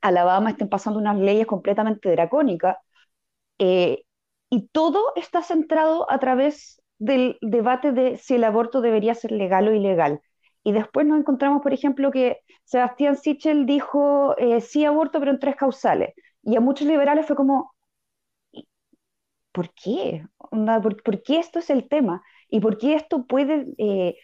[0.00, 2.76] Alabama estén pasando unas leyes completamente dracónicas.
[3.58, 4.04] Eh,
[4.50, 9.68] y todo está centrado a través del debate de si el aborto debería ser legal
[9.68, 10.20] o ilegal.
[10.64, 15.38] Y después nos encontramos, por ejemplo, que Sebastián Sichel dijo eh, sí aborto, pero en
[15.40, 16.14] tres causales.
[16.42, 17.72] Y a muchos liberales fue como,
[19.52, 20.24] ¿por qué?
[20.82, 22.22] ¿Por, ¿por qué esto es el tema?
[22.48, 24.16] ¿Y por qué esto puede eh,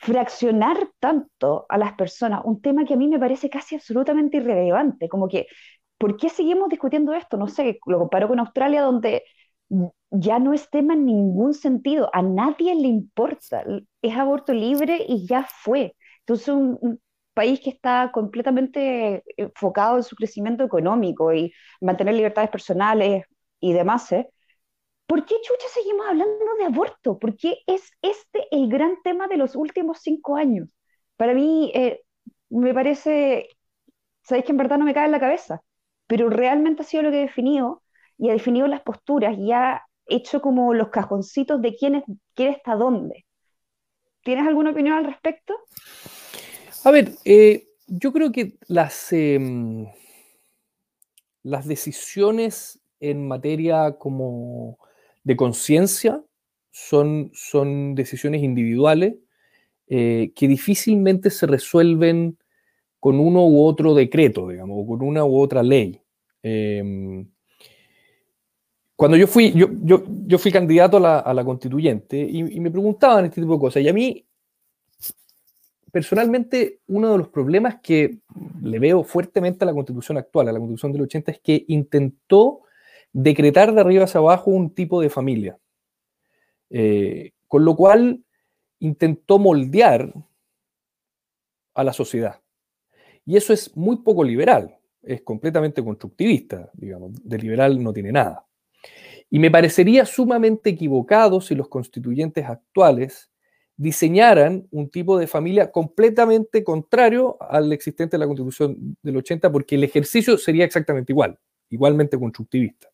[0.00, 5.08] fraccionar tanto a las personas, un tema que a mí me parece casi absolutamente irrelevante,
[5.08, 5.46] como que,
[5.98, 7.36] ¿por qué seguimos discutiendo esto?
[7.36, 9.24] No sé, lo comparo con Australia donde
[10.10, 13.64] ya no es tema en ningún sentido, a nadie le importa,
[14.02, 15.94] es aborto libre y ya fue.
[16.20, 17.00] Entonces, un, un
[17.34, 23.24] país que está completamente enfocado en su crecimiento económico y mantener libertades personales
[23.60, 24.28] y demás, ¿eh?
[25.10, 27.18] ¿Por qué chucha seguimos hablando de aborto?
[27.18, 30.68] ¿Por qué es este el gran tema de los últimos cinco años?
[31.16, 32.02] Para mí eh,
[32.48, 33.48] me parece,
[34.22, 35.62] sabéis que en verdad no me cae en la cabeza,
[36.06, 37.82] pero realmente ha sido lo que he definido
[38.18, 42.52] y ha definido las posturas y ha hecho como los cajoncitos de quién, es, quién
[42.52, 43.26] está dónde.
[44.22, 45.56] ¿Tienes alguna opinión al respecto?
[46.84, 49.92] A ver, eh, yo creo que las, eh,
[51.42, 54.78] las decisiones en materia como
[55.30, 56.20] de conciencia
[56.72, 59.14] son, son decisiones individuales
[59.86, 62.36] eh, que difícilmente se resuelven
[62.98, 66.02] con uno u otro decreto, digamos, o con una u otra ley.
[66.42, 67.28] Em,
[68.96, 73.40] cuando yo fui, yo, yo, yo fui candidato a la, constituyente y, me preguntaban este
[73.40, 73.84] tipo de cosas.
[73.84, 74.26] Y a mí,
[75.92, 78.18] personalmente, uno de los problemas que
[78.62, 82.62] le veo fuertemente a la constitución actual, a la constitución del 80, es que intentó
[83.12, 85.58] decretar de arriba hacia abajo un tipo de familia.
[86.70, 88.24] Eh, con lo cual
[88.78, 90.12] intentó moldear
[91.74, 92.40] a la sociedad.
[93.24, 98.46] Y eso es muy poco liberal, es completamente constructivista, digamos, de liberal no tiene nada.
[99.28, 103.30] Y me parecería sumamente equivocado si los constituyentes actuales
[103.76, 109.76] diseñaran un tipo de familia completamente contrario al existente de la constitución del 80, porque
[109.76, 111.38] el ejercicio sería exactamente igual,
[111.70, 112.89] igualmente constructivista.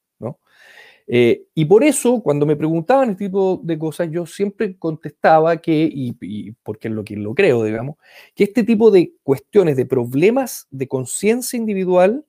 [1.09, 5.88] Eh, y por eso, cuando me preguntaban este tipo de cosas, yo siempre contestaba que,
[5.90, 7.96] y, porque es lo que lo creo, digamos,
[8.35, 12.24] que este tipo de cuestiones, de problemas de conciencia individual,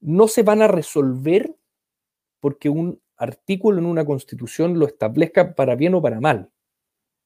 [0.00, 1.54] no se van a resolver
[2.40, 6.50] porque un artículo en una constitución lo establezca para bien o para mal,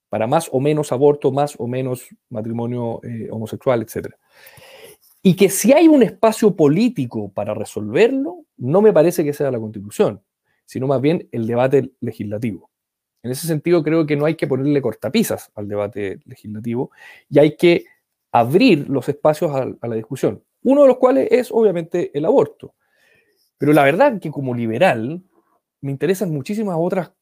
[0.09, 4.15] para más o menos aborto, más o menos matrimonio eh, homosexual, etc.
[5.23, 9.59] Y que si hay un espacio político para resolverlo, no me parece que sea la
[9.59, 10.21] constitución
[10.73, 12.71] sino más bien el debate legislativo.
[13.23, 16.91] En ese sentido, creo que no hay que ponerle cortapisas al debate legislativo
[17.29, 17.85] y hay que
[18.33, 22.75] abrir los espacios a, la discusión, uno de los cuales es obviamente el aborto.
[23.59, 25.23] Pero la verdad que como liberal
[25.83, 27.13] me interesan muchísimas otras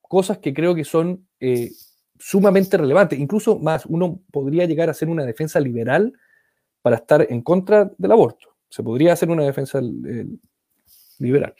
[0.00, 1.72] cosas que creo que son eh,
[2.16, 3.18] sumamente relevantes.
[3.18, 6.12] Incluso más, uno podría llegar a hacer una defensa liberal
[6.84, 8.48] para estar en contra del aborto.
[8.68, 9.80] Se podría hacer una defensa
[11.18, 11.54] liberal.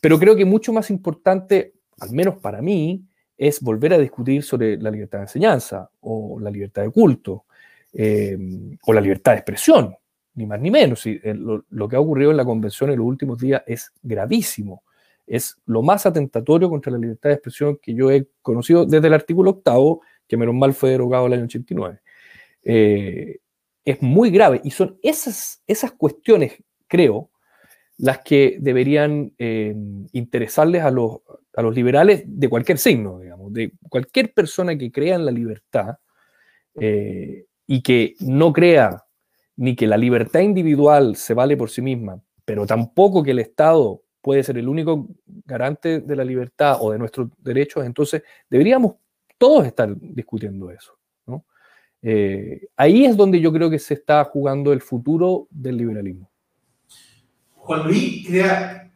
[0.00, 3.06] Pero creo que mucho más importante, al menos para mí,
[3.38, 7.44] es volver a discutir sobre la libertad de enseñanza o la libertad de culto
[7.92, 8.36] eh,
[8.82, 9.94] o la libertad de expresión,
[10.34, 11.06] ni más ni menos.
[11.06, 14.82] Eh, lo, que ha ocurrido en la convención en los últimos días es gravísimo.
[15.28, 19.14] Es lo más atentatorio contra la libertad de expresión que yo he conocido desde el
[19.14, 22.00] artículo octavo, que menos mal fue derogado el año 89.
[22.64, 23.38] Eh,
[23.86, 27.30] es muy grave y son esas, esas cuestiones, creo,
[27.98, 29.74] las que deberían eh,
[30.12, 31.20] interesarles a los,
[31.54, 35.96] a los, liberales de cualquier signo, digamos, de cualquier persona que crea en la libertad
[36.78, 39.04] eh, y que no crea
[39.54, 44.02] ni que la libertad individual se vale por sí misma, pero tampoco que el Estado
[44.20, 45.08] puede ser el único
[45.44, 48.96] garante de la libertad o de nuestros derechos, entonces deberíamos
[49.38, 50.98] todos estar discutiendo eso.
[52.08, 56.30] Eh, ahí es donde yo creo que se está jugando el futuro del liberalismo.
[57.56, 58.92] Juan Luis crea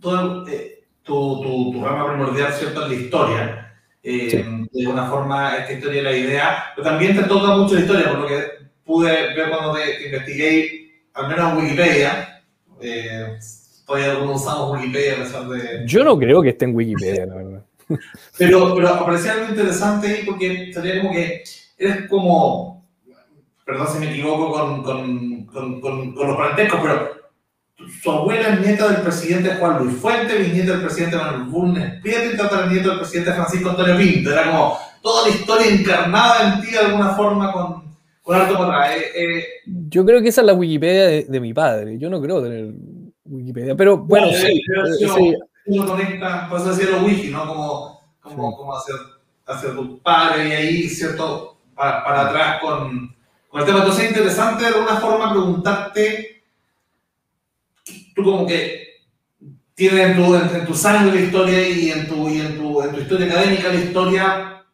[0.00, 3.74] todo, eh, tu, tu, tu, rama primordial, ¿cierto?, en la historia.
[4.02, 7.80] Eh, de alguna forma, esta historia es la idea, pero también te toca mucho la
[7.80, 8.42] historia, por lo que
[8.86, 12.42] pude ver cuando te, investigué, al menos en Wikipedia.
[12.80, 13.38] Eh,
[13.84, 15.82] todavía algunos usamos Wikipedia a pesar de.
[15.86, 17.64] Yo no creo que esté en Wikipedia, la verdad.
[18.38, 21.44] pero, pero aparecía algo interesante ahí porque sería como que
[21.76, 22.86] eres como.
[23.64, 27.14] Perdón si me equivoco con, con, con, con los parentescos, pero
[28.02, 32.34] su abuela es nieta del presidente Juan Luis Fuente, bisnieta del presidente Manuel Bulnes Prieto
[32.34, 34.30] y tataranieto del presidente Francisco Antonio Pinto.
[34.30, 38.96] Era como toda la historia encarnada en ti de alguna forma con, con alto para
[38.96, 41.98] eh, eh, Yo creo que esa es la Wikipedia de, mi padre.
[41.98, 42.72] Yo no creo tener
[43.24, 44.62] Wikipedia, pero bueno, sí.
[44.98, 45.34] sí.
[45.66, 47.46] Uno conecta, pues decirlo wiki, ¿no?
[47.46, 48.96] Como, como, como hacer,
[49.46, 51.53] hacer, tu padre y ahí, ¿cierto?
[51.74, 53.14] Para, para atrás con,
[53.48, 53.78] con el tema.
[53.80, 56.34] Entonces es interesante de alguna forma preguntarte
[58.14, 58.84] tú como que
[59.74, 62.92] tienes en tu, en, tu sangre la historia y en tu, y en tu, en
[62.92, 64.64] tu historia académica la historia,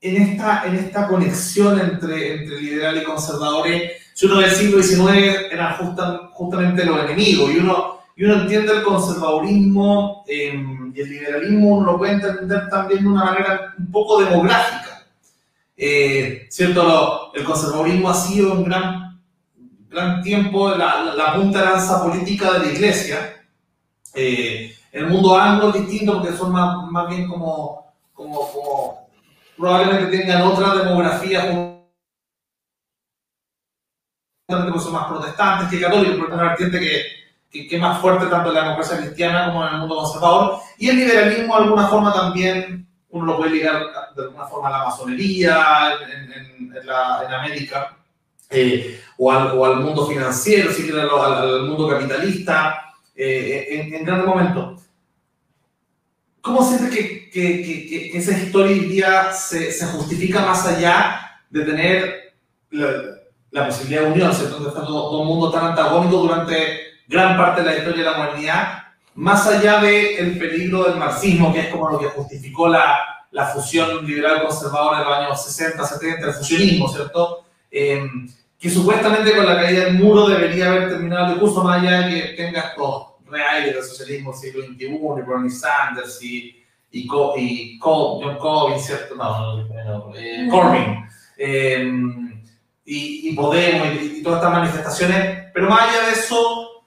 [0.00, 5.50] en esta, en esta conexión entre, entre liberales y conservadores, si uno del siglo XIX
[5.50, 5.76] eran
[6.32, 11.92] justamente los enemigos y uno, y uno entiende el conservadurismo em, y el liberalismo, uno
[11.92, 14.95] lo puede entender también de una manera un poco demográfica.
[15.76, 17.34] Eh, ¿Cierto?
[17.34, 19.06] el conservadurismo ha sido un gran
[19.96, 23.46] gran tiempo la, la, punta de lanza política de la iglesia.
[24.14, 29.08] Eh, el mundo anglo es distinto porque son más, más bien como, como, como,
[29.56, 31.76] probablemente tengan otra demografía
[34.48, 37.02] son más protestantes que católicos, pero es una vertiente que,
[37.50, 40.58] que, que, es más fuerte tanto en la democracia cristiana como en el mundo conservador.
[40.78, 43.82] Y el liberalismo de alguna forma también, uno lo puede ligar
[44.14, 47.96] de alguna forma a la masonería en, en, en, la, en América.
[48.48, 54.04] Eh, o, al, o, al, mundo financiero, si al, al, mundo capitalista, eh, en, en
[54.04, 54.82] grandes momentos.
[56.40, 61.40] ¿Cómo sientes que, que, que, que, esa historia hoy día se, se, justifica más allá
[61.50, 62.34] de tener
[62.70, 62.88] la,
[63.50, 64.60] la posibilidad de unión, ¿cierto?
[64.60, 68.10] De estar todo, todo, un mundo tan antagónico durante gran parte de la historia de
[68.10, 68.85] la humanidad,
[69.16, 72.98] más allá del peligro del marxismo, que es como lo que justificó la,
[73.30, 77.44] la fusión liberal conservadora de los años 60, 70, el fusionismo, ¿cierto?
[77.70, 78.06] Eh,
[78.58, 82.14] que supuestamente con la caída del muro debería haber terminado el curso, más allá de
[82.14, 87.78] que tenga estos reales del socialismo del siglo XXI, y Bernie Sanders y, y, y
[87.80, 89.14] John Corbyn, ¿cierto?
[89.14, 91.08] No, no, eh, Corbyn.
[91.38, 91.92] Eh,
[92.84, 96.86] y, y, Podemos y, y, todas estas manifestaciones, pero más allá de eso,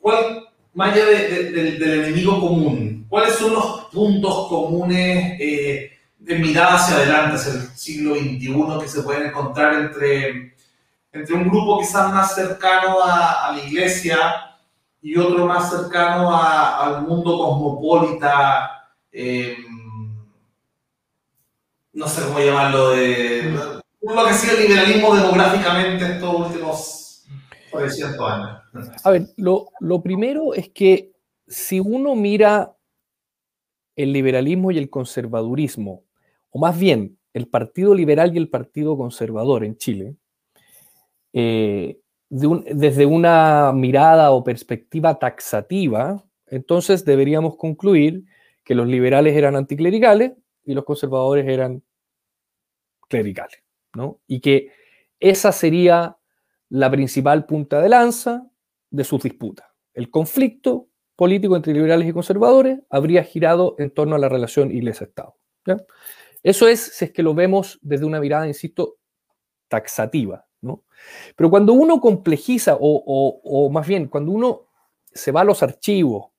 [0.00, 0.41] ¿cuál,
[0.74, 6.38] más allá de, de, de, del enemigo común, ¿cuáles son los puntos comunes eh, de
[6.38, 10.54] mirada hacia adelante, hacia el siglo XXI, que se pueden encontrar entre,
[11.12, 14.52] entre un grupo quizás más cercano a, a la iglesia
[15.02, 19.58] y otro más cercano al mundo cosmopolita, eh,
[21.92, 27.24] no sé cómo llamarlo, de lo que ha sido el liberalismo demográficamente estos últimos
[27.72, 28.61] 300 años.
[29.04, 31.12] A ver, lo, lo primero es que
[31.46, 32.74] si uno mira
[33.96, 36.04] el liberalismo y el conservadurismo,
[36.50, 40.16] o más bien el Partido Liberal y el Partido Conservador en Chile,
[41.32, 41.98] eh,
[42.28, 48.24] desde una mirada o perspectiva taxativa, entonces deberíamos concluir
[48.64, 50.32] que los liberales eran anticlericales
[50.64, 51.82] y los conservadores eran
[53.08, 53.62] clericales,
[53.94, 54.20] ¿no?
[54.26, 54.70] Y que
[55.20, 56.16] esa sería
[56.70, 58.46] la principal punta de lanza
[58.92, 59.66] de sus disputas.
[59.94, 65.36] El conflicto político entre liberales y conservadores habría girado en torno a la relación Iglesia-Estado.
[66.42, 68.98] Eso es si es que lo vemos desde una mirada, insisto,
[69.68, 70.46] taxativa.
[70.60, 70.84] ¿no?
[71.36, 74.68] Pero cuando uno complejiza, o, o más bien, cuando uno
[75.12, 76.32] se va a los archivos,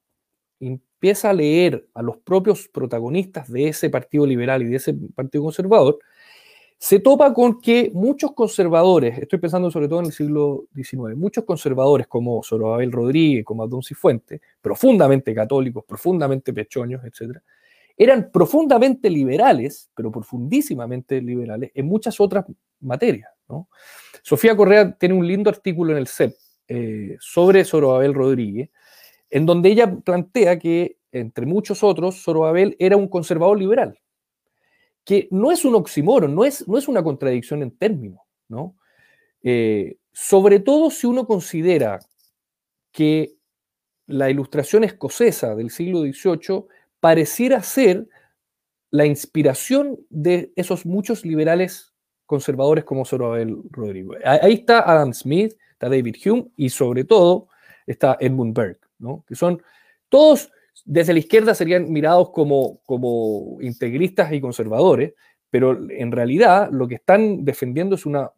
[0.60, 5.44] empieza a leer a los propios protagonistas de ese partido liberal y de ese partido
[5.44, 6.00] conservador,
[6.78, 11.46] se topa con que muchos conservadores, estoy pensando sobre todo en el siglo XIX, muchos
[11.46, 17.38] conservadores como Zorobabel Rodríguez, como Adón Cifuente, profundamente católicos, profundamente pechoños, etc.,
[17.96, 22.46] eran profundamente liberales, pero profundísimamente liberales en muchas otras
[22.80, 23.30] materias.
[24.24, 26.34] Sofía Correa tiene un lindo artículo en el CEP
[26.68, 28.72] eh, sobre Zorobabel Rodríguez,
[29.30, 34.00] en donde ella plantea que, entre muchos otros, Zorobabel era un conservador liberal
[35.06, 38.76] que no es un oxímoron, no es, no es una contradicción en términos, ¿no?
[39.42, 42.00] Eh, sobre todo si uno considera
[42.92, 43.36] que
[44.08, 46.66] la ilustración escocesa del siglo XVIII
[47.00, 48.08] pareciera ser
[48.92, 51.94] la inspiración de esos muchos liberales
[52.26, 54.14] conservadores como Zorobabel Rodrigo.
[54.24, 57.48] Ahí está Adam Smith, está David Hume y sobre todo
[57.88, 59.26] está Edmund Burke, ¿no?
[59.28, 59.62] que son
[60.10, 60.52] todos
[60.86, 65.14] desde la izquierda serían mirados como, como integristas y conservadores,
[65.50, 68.32] pero en realidad lo que están defendiendo es una,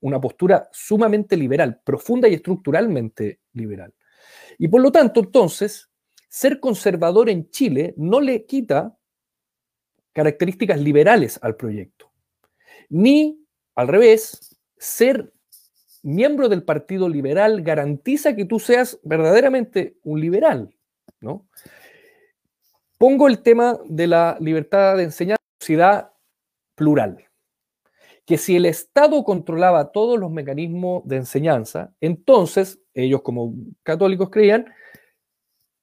[0.00, 3.92] una postura sumamente liberal, profunda y estructuralmente liberal.
[4.58, 5.90] Y por lo tanto, entonces,
[6.28, 8.96] ser conservador en Chile no le quita
[10.12, 12.10] características liberales al proyecto,
[12.88, 15.32] ni al revés, ser
[16.02, 20.75] miembro del Partido Liberal garantiza que tú seas verdaderamente un liberal.
[22.98, 26.12] Pongo el tema de la libertad de enseñanza sociedad
[26.74, 27.24] plural.
[28.24, 34.66] Que si el Estado controlaba todos los mecanismos de enseñanza, entonces ellos como católicos creían,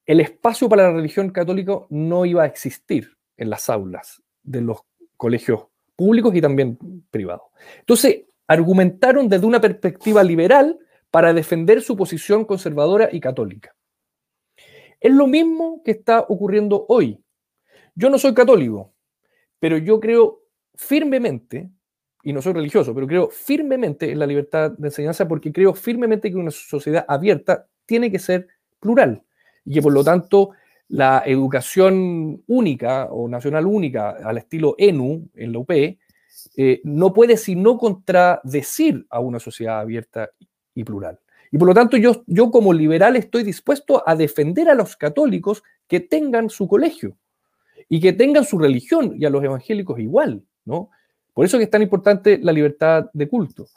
[0.05, 4.79] el espacio para la religión católica no iba a existir en las aulas de los
[5.15, 6.77] colegios públicos y también
[7.11, 7.43] privados.
[7.79, 10.77] Entonces, argumentaron desde una perspectiva liberal
[11.11, 13.75] para defender su posición conservadora y católica.
[15.03, 17.21] Es lo mismo que está ocurriendo hoy.
[17.93, 18.93] Yo no soy católico,
[19.59, 20.43] pero yo creo
[20.75, 21.69] firmemente,
[22.23, 26.31] y no soy religioso, pero creo firmemente en la libertad de enseñanza porque creo firmemente
[26.31, 28.47] que una sociedad abierta tiene que ser
[28.79, 29.21] plural
[29.65, 30.51] y que por lo tanto
[30.87, 37.35] la educación única o nacional única al estilo ENU en la UP eh, no puede
[37.35, 40.29] sino contradecir a una sociedad abierta
[40.73, 41.19] y plural.
[41.53, 45.61] Y por lo tanto yo, yo como liberal estoy dispuesto a defender a los católicos
[45.87, 47.15] que tengan su colegio
[47.87, 50.89] y que tengan su religión y a los evangélicos igual, ¿no?
[51.31, 53.67] Por eso es tan importante la libertad de culto.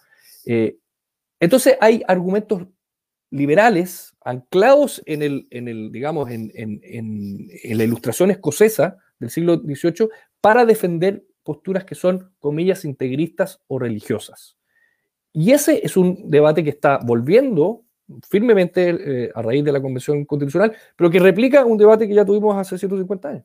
[0.47, 0.79] Eh,
[1.39, 2.63] entonces hay argumentos
[3.31, 10.09] liberales anclados en el, en el digamos, en, en, la ilustración escocesa del siglo XVIII
[10.41, 14.57] para defender posturas que son, comillas, integristas o religiosas.
[15.39, 17.83] Y ese es un debate que está volviendo
[18.27, 22.25] firmemente eh, a raíz de la Convención Constitucional, pero que replica un debate que ya
[22.25, 23.45] tuvimos hace 150 años.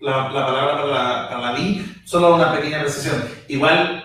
[0.00, 3.22] La, palabra para, la, mí, solo una pequeña precisión.
[3.48, 4.04] Igual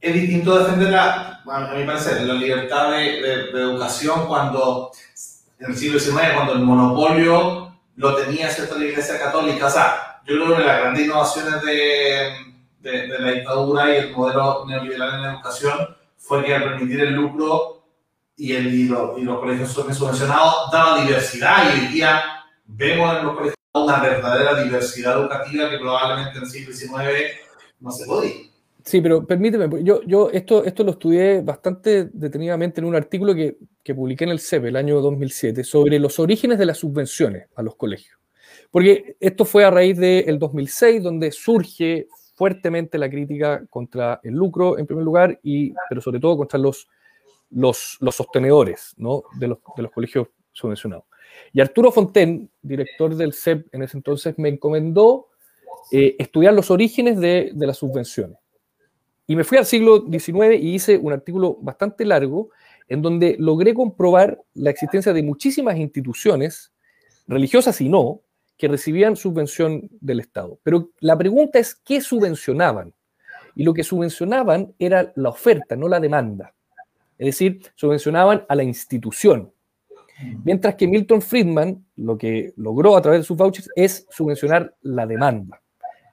[0.00, 4.92] es distinto defender, la, a mi parecer, la libertad de, educación cuando
[5.58, 9.66] en el siglo XIX, cuando el monopolio lo tenía cierta la Iglesia Católica.
[9.66, 12.46] O sea, yo creo que las grandes innovaciones de
[12.86, 17.14] de, la dictadura y el modelo neoliberal en la educación fue que al permitir el
[17.14, 17.84] lucro
[18.36, 22.22] y, el, y, los colegios subvencionados daba diversidad y hoy día
[22.66, 26.98] vemos en los colegios una verdadera diversidad educativa que probablemente en el siglo XIX
[27.80, 28.32] no se podía.
[28.84, 33.56] Sí, pero permíteme, yo, yo esto, esto lo estudié bastante detenidamente en un artículo que,
[33.82, 37.62] que publiqué en el CEP el año 2007 sobre los orígenes de las subvenciones a
[37.62, 38.16] los colegios.
[38.70, 42.06] Porque esto fue a raíz del 2006, donde surge
[42.36, 46.88] fuertemente la crítica contra el lucro, en primer lugar, y, pero sobre todo contra los
[47.50, 49.24] los, los sostenedores ¿no?
[49.38, 51.04] de, los, de los colegios subvencionados.
[51.52, 55.28] Y Arturo Fonten, director del CEP en ese entonces, me encomendó
[55.92, 58.38] eh, estudiar los orígenes de, de, las subvenciones.
[59.26, 62.50] Y me fui al siglo XIX y hice un artículo bastante largo
[62.88, 66.72] en donde logré comprobar la existencia de muchísimas instituciones,
[67.26, 68.20] religiosas y no,
[68.56, 70.58] que recibían subvención del Estado.
[70.62, 72.94] Pero la pregunta es, ¿qué subvencionaban?
[73.54, 76.54] Y lo que subvencionaban era la oferta, no la demanda.
[77.18, 79.52] Es decir, subvencionaban a la institución.
[80.44, 85.06] Mientras que Milton Friedman lo que logró a través de sus vouchers es subvencionar la
[85.06, 85.60] demanda.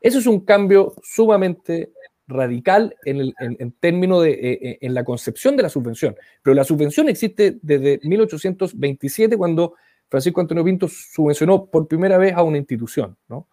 [0.01, 1.91] Eso es un cambio sumamente
[2.27, 6.15] radical en, términos de eh, eh, en la concepción de la subvención.
[6.41, 9.75] Pero la subvención existe desde 1827 cuando
[10.13, 13.17] Francisco Antonio Pinto subvencionó por primera vez a una institución.
[13.27, 13.47] ¿no?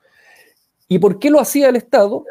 [0.89, 2.27] ¿Y por qué lo hacía el Estado?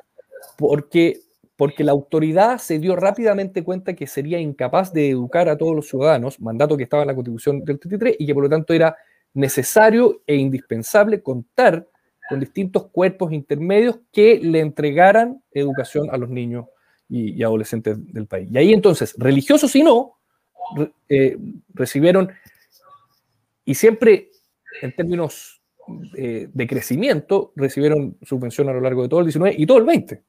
[0.55, 1.21] Porque,
[1.55, 5.87] porque la autoridad se dio rápidamente cuenta que sería incapaz de educar a todos los
[5.87, 8.95] ciudadanos, mandato que estaba en la Constitución del 33, y que por lo tanto era
[9.33, 11.87] necesario e indispensable contar
[12.29, 16.67] con distintos cuerpos intermedios que le entregaran educación a los niños
[17.09, 18.47] y, adolescentes del país.
[18.51, 20.19] Y ahí entonces, religiosos y no,
[21.09, 21.35] eh,
[21.73, 22.29] recibieron
[23.69, 24.31] y siempre,
[24.81, 25.61] en términos
[26.17, 29.83] eh, de crecimiento, recibieron subvención a lo largo de todo el 19 y todo el
[29.83, 30.23] 20.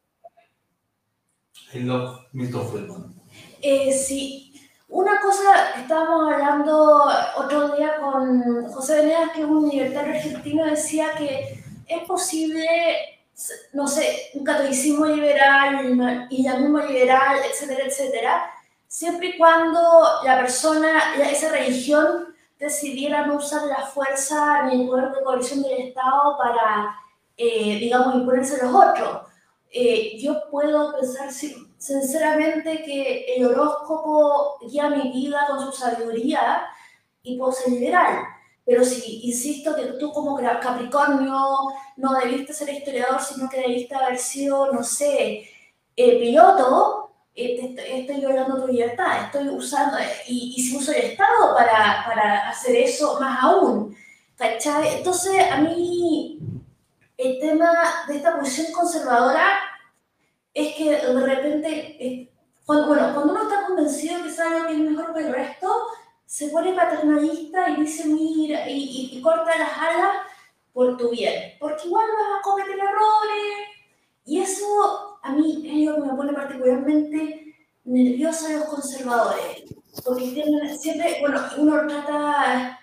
[3.63, 4.53] Eh, sí,
[4.89, 11.07] una cosa, estábamos hablando otro día con José Venegas, que es un libertario argentino, decía
[11.17, 12.67] que es posible,
[13.73, 18.51] no sé, un catolicismo liberal y mismo liberal, etcétera, etcétera,
[18.87, 19.81] siempre y cuando
[20.25, 22.31] la persona, esa religión,
[22.61, 26.95] decidieran usar la fuerza ni el poder de coalición del Estado para,
[27.37, 29.23] eh, digamos, imponerse a los otros.
[29.73, 36.67] Eh, yo puedo pensar sinceramente que el horóscopo guía mi vida con su sabiduría
[37.23, 38.25] y puedo ser liberal.
[38.67, 41.39] Pero si insisto que tú como Capricornio
[41.97, 45.49] no debiste ser historiador, sino que debiste haber sido, no sé,
[45.97, 52.49] piloto, estoy violando tu libertad, estoy usando, y, y si uso el Estado para, para,
[52.49, 53.97] hacer eso más aún,
[54.37, 54.97] ¿cachai?
[54.97, 56.39] Entonces, a mí
[57.17, 57.71] el tema
[58.09, 59.47] de esta posición conservadora
[60.53, 62.31] es que de repente,
[62.65, 65.87] cuando, bueno, cuando uno está convencido que sabe que es mejor que el resto,
[66.27, 70.17] se pone paternalista y dice, mira, y, y corta las alas
[70.73, 73.69] por tu bien, porque igual vas a cometer errores,
[74.25, 77.55] y eso a mí es lo que me pone particularmente
[77.85, 79.65] nerviosa a los conservadores,
[80.05, 80.45] porque
[80.79, 82.79] siempre, bueno, uno trata,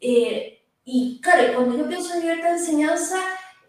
[0.00, 3.16] eh, y claro, cuando yo pienso en libertad de enseñanza,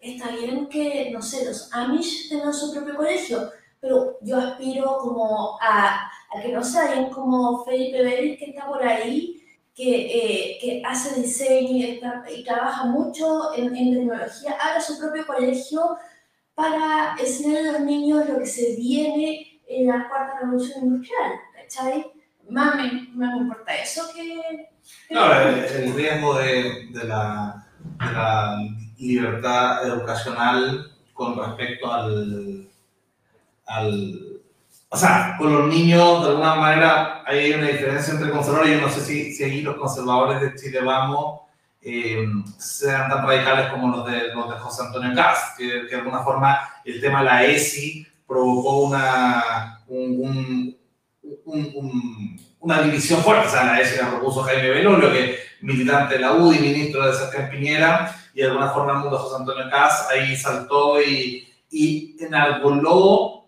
[0.01, 5.57] está bien que, no sé, los Amish tengan su propio colegio, pero yo aspiro como
[5.61, 9.43] a, a que no sea alguien como Felipe Vélez que está por ahí,
[9.75, 15.97] que, eh, que hace diseño y, trabaja mucho en, en tecnología, haga su propio colegio
[16.57, 22.11] para enseñar a los niños lo que se viene en la cuarta revolución industrial, ¿cachai?
[22.49, 24.67] Más me, me importa eso que...
[25.11, 27.63] No, el, riesgo de, de, la,
[27.99, 28.57] de, la,
[28.97, 32.67] libertad educacional con respecto al,
[33.67, 34.41] al...
[34.89, 38.79] O sea, con los niños, de alguna manera, hay una diferencia entre conservadores.
[38.79, 41.41] Yo no sé si, si aquí los conservadores de Chile Vamos
[41.89, 42.27] eh,
[42.57, 46.59] sean tan radicales como los de, los de José Antonio Cast, que, de alguna forma
[46.83, 50.75] el tema de la ESI provocó una, un,
[51.45, 53.47] un, una división fuerte.
[53.47, 57.13] O sea, la ESI la propuso Jaime Belolio, que militante de la UDI, ministro de
[57.13, 61.47] Sebastián Piñera, y de alguna forma el mundo de José Antonio Cast ahí saltó y,
[61.71, 63.45] y enarboló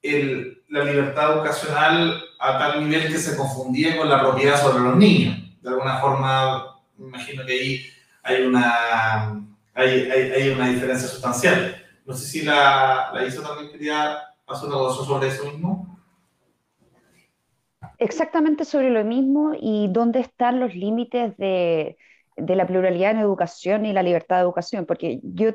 [0.00, 4.96] el, la libertad educacional a tal nivel que se confundía con la propiedad sobre los
[4.96, 5.36] niños.
[5.60, 6.71] De alguna forma
[7.08, 7.86] imagino que ahí
[8.22, 11.76] hay una, hay, hay, hay una diferencia sustancial.
[12.04, 15.98] No sé si la, la ISO también quería hacer una sobre eso mismo.
[17.98, 21.96] Exactamente sobre lo mismo y dónde están los límites de,
[22.36, 25.50] de la pluralidad en educación y la libertad de educación, porque yo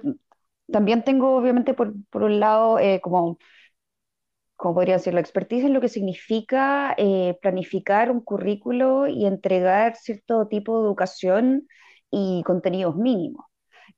[0.72, 3.38] también tengo, obviamente, por, por un lado, eh, como
[4.58, 9.96] como podría decir, la expertise en lo que significa eh, planificar un currículo y entregar
[9.98, 11.68] cierto tipo de educación
[12.12, 13.46] y contenidos mínimos.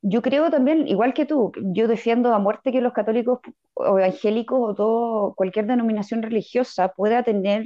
[0.01, 3.39] Yo creo también, igual que tú, yo defiendo a muerte que los católicos
[3.73, 7.65] o evangélicos o todo, cualquier denominación religiosa pueda tener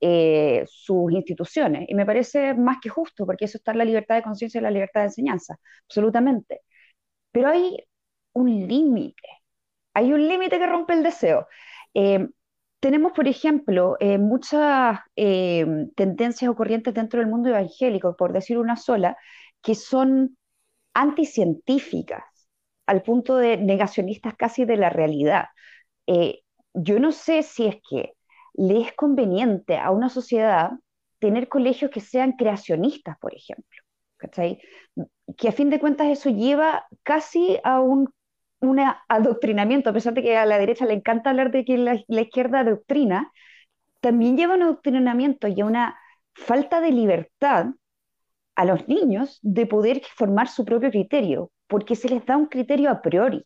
[0.00, 1.86] eh, sus instituciones.
[1.88, 4.62] Y me parece más que justo, porque eso está en la libertad de conciencia y
[4.62, 5.56] la libertad de enseñanza,
[5.88, 6.60] absolutamente.
[7.32, 7.76] Pero hay
[8.34, 9.28] un límite,
[9.94, 11.46] hay un límite que rompe el deseo.
[11.94, 12.28] Eh,
[12.80, 15.66] tenemos, por ejemplo, eh, muchas eh,
[15.96, 19.16] tendencias o corrientes dentro del mundo evangélico, por decir una sola,
[19.62, 20.36] que son
[20.94, 22.24] anticientíficas,
[22.86, 25.46] al punto de negacionistas casi de la realidad.
[26.06, 26.42] Eh,
[26.74, 28.14] yo no sé si es que
[28.54, 30.72] le es conveniente a una sociedad
[31.18, 33.82] tener colegios que sean creacionistas, por ejemplo.
[35.36, 38.12] Que a fin de cuentas eso lleva casi a un
[38.64, 41.94] un adoctrinamiento, a pesar de que a la derecha le encanta hablar de que la,
[42.08, 43.30] izquierda adoctrina,
[44.00, 45.98] también lleva un adoctrinamiento y a una
[46.34, 47.66] falta de libertad
[48.56, 52.90] a los niños de poder formar su propio criterio, porque se les da un criterio
[52.90, 53.44] a priori.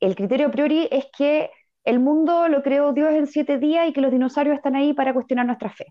[0.00, 1.50] El criterio a priori es que
[1.84, 5.14] el mundo lo creó Dios en siete días y que los dinosaurios están ahí para
[5.14, 5.86] cuestionar nuestra fe.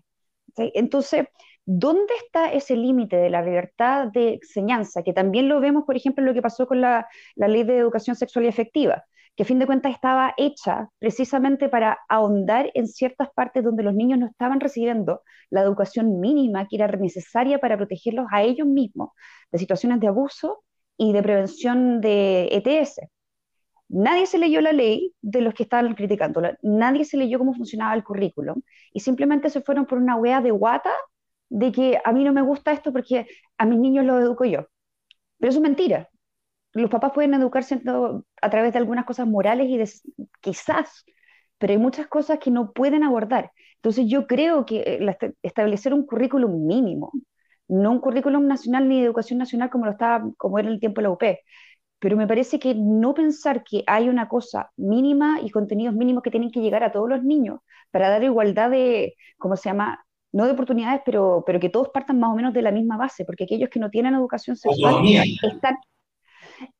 [0.56, 1.26] Entonces,
[1.64, 5.02] ¿dónde está ese límite de la libertad de enseñanza?
[5.02, 8.16] Que también lo vemos, por ejemplo, en lo que pasó con la, ley de educación
[8.16, 9.04] sexual y efectiva,
[9.36, 13.94] que a fin de cuentas estaba hecha precisamente para ahondar en ciertas partes donde los
[13.94, 19.10] niños no estaban recibiendo la educación mínima que era necesaria para protegerlos a ellos mismos
[19.52, 20.64] de situaciones de abuso
[20.96, 23.00] y de prevención de ETS.
[23.92, 27.94] Nadie se leyó la ley de los que estaban criticándola, nadie se leyó cómo funcionaba
[27.94, 28.62] el currículum
[28.92, 30.92] y simplemente se fueron por una wea de guata
[31.48, 33.26] de que a mí no me gusta esto porque
[33.58, 34.66] a mis niños los educo yo.
[35.38, 36.08] Pero eso es mentira.
[36.72, 37.80] Los papás pueden educarse
[38.42, 39.90] a través de algunas cosas morales y de,
[40.40, 41.04] quizás,
[41.58, 43.52] pero hay muchas cosas que no pueden abordar.
[43.76, 47.12] Entonces yo creo que eh, establecer un currículum mínimo,
[47.68, 51.00] no un currículum nacional ni de educación nacional como lo estaba, como era el tiempo
[51.00, 51.22] de la UP,
[52.00, 56.30] pero me parece que no pensar que hay una cosa mínima y contenidos mínimos que
[56.30, 57.60] tienen que llegar a todos los niños
[57.92, 60.04] para dar igualdad de, ¿cómo se llama?
[60.32, 63.24] no de oportunidades, pero, pero que todos partan más o menos de la misma base,
[63.24, 65.04] porque aquellos que no tienen educación sexual
[65.42, 65.76] están...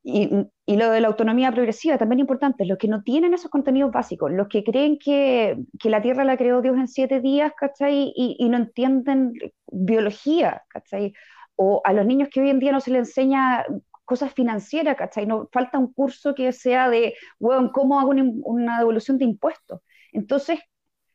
[0.03, 0.29] Y,
[0.67, 4.31] y, lo de la autonomía progresiva también importante, los que no tienen esos contenidos básicos,
[4.31, 8.13] los que creen que, que la Tierra la creó Dios en siete días, ¿cachai?
[8.15, 9.33] Y, y, no entienden
[9.73, 11.15] biología, ¿cachai?
[11.57, 13.65] O a los niños que hoy en día no se les enseña
[14.11, 15.25] cosas financieras, ¿cachai?
[15.25, 19.83] No, falta un curso que sea de, bueno, ¿cómo hago una, devolución de impuestos?
[20.13, 20.59] Entonces,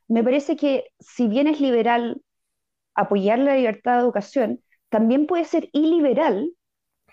[0.07, 2.21] me parece que si bien es liberal
[2.93, 6.53] apoyar la libertad de educación, también puede ser iliberal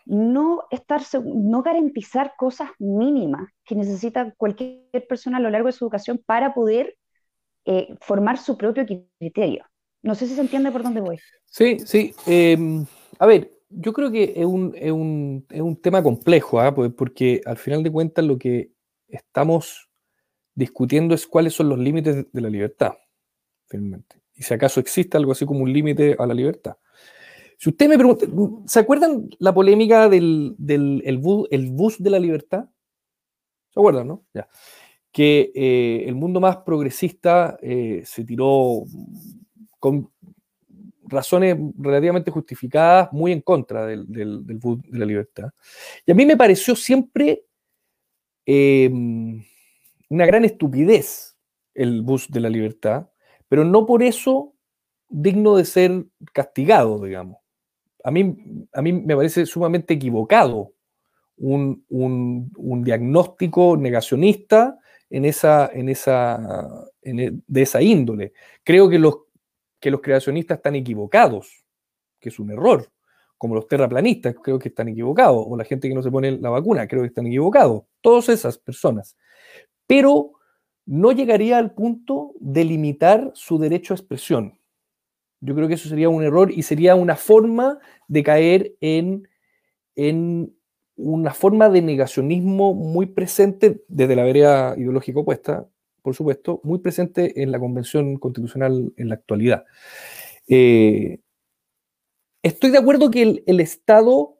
[0.06, 5.84] no, estar, no garantizar cosas mínimas que necesita cualquier persona a lo largo de su
[5.84, 6.96] educación para poder
[7.64, 9.66] eh, formar su propio criterio.
[10.00, 11.18] No sé si se entiende por dónde voy.
[11.46, 12.14] Sí, sí.
[12.24, 12.86] Em,
[13.18, 16.74] a ver, yo creo que es un, es un, es un tema complejo, ¿ah?
[16.74, 18.72] porque al final de cuentas lo que
[19.08, 19.88] estamos
[20.54, 22.92] discutiendo es cuáles son los límites de la libertad,
[23.66, 24.22] finalmente.
[24.34, 26.76] Y si acaso existe algo así como un límite a la libertad.
[27.58, 28.26] Si usted me pregunta,
[28.66, 30.56] ¿se acuerdan la polémica del,
[31.04, 32.64] el, bus, de la libertad?
[33.70, 34.24] ¿Se acuerdan, no?
[34.34, 34.48] Ya.
[35.12, 38.82] Que eh, el mundo más progresista eh, se tiró
[39.78, 40.10] con
[41.12, 44.06] razones relativamente justificadas, muy en contra del,
[44.60, 45.50] bus de la libertad.
[46.04, 47.44] Y a mí me pareció siempre
[48.46, 49.44] em,
[50.08, 51.36] una gran estupidez
[51.74, 53.08] el bus de la libertad,
[53.48, 54.54] pero no por eso
[55.08, 57.38] digno de ser castigado, digamos.
[58.04, 60.72] A mí, a mí me parece sumamente equivocado
[61.36, 64.78] un, diagnóstico negacionista
[65.10, 68.32] en esa, en esa, e, de esa índole.
[68.64, 69.21] Creo que los,
[69.82, 71.66] que los creacionistas están equivocados,
[72.18, 72.90] que es un error,
[73.36, 76.48] como los terraplanistas creo que están equivocados, o la gente que no se pone la
[76.48, 79.16] vacuna creo que están equivocados, todas esas personas
[79.92, 80.32] pero
[80.86, 84.58] no llegaría al punto de limitar su derecho a expresión.
[85.40, 87.78] Yo creo que eso sería un error y sería una forma
[88.08, 89.28] de caer en,
[89.94, 90.56] en
[90.96, 95.68] una forma de negacionismo muy presente desde la vereda ideológica opuesta,
[96.02, 99.64] por supuesto, muy presente en la Convención Constitucional en la actualidad.
[100.48, 101.20] Eh,
[102.42, 104.38] estoy de acuerdo que el Estado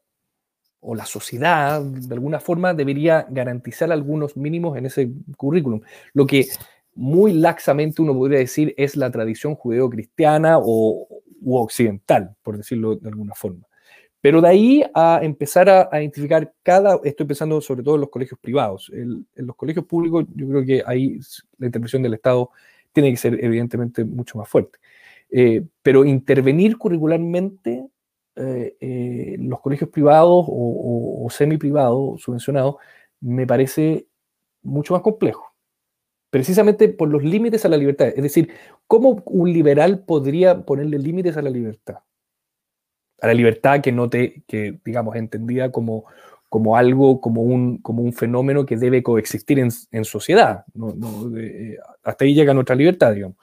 [0.80, 5.80] o la sociedad, de alguna forma, debería garantizar algunos mínimos en ese currículum.
[6.12, 6.48] Lo que
[6.94, 11.06] muy laxamente uno podría decir es la tradición judeo-cristiana o
[11.44, 13.66] u occidental, por decirlo de alguna forma.
[14.22, 18.40] Pero de ahí a empezar a, identificar cada, estoy pensando sobre todo en los colegios
[18.40, 21.18] privados, en los colegios públicos yo creo que ahí
[21.58, 22.50] la intervención del Estado
[22.92, 24.78] tiene que ser evidentemente mucho más fuerte.
[25.30, 27.86] Eh, pero intervenir curricularmente
[28.36, 32.76] eh, eh, los colegios privados o, semi privados subvencionados
[33.20, 34.06] me parece
[34.62, 35.54] mucho más complejo.
[36.30, 38.08] Precisamente por los límites a la libertad.
[38.08, 38.50] Es decir,
[38.86, 41.98] ¿cómo un liberal podría ponerle límites a la libertad?
[43.22, 46.04] A la libertad que no te, que digamos, entendida como,
[46.52, 50.66] como algo, como un, como un fenómeno que debe coexistir en, sociedad.
[51.38, 53.38] Eh, hasta ahí llega nuestra libertad, digamos.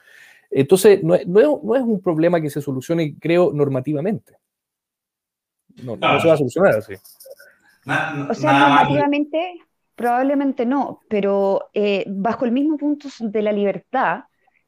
[0.52, 4.38] Entonces, no, no, es un problema que se solucione, creo, normativamente.
[5.84, 6.94] No, se va a solucionar así.
[8.30, 9.56] o sea, normativamente,
[9.96, 14.26] probablemente no, pero eh, bajo el mismo punto de la libertad,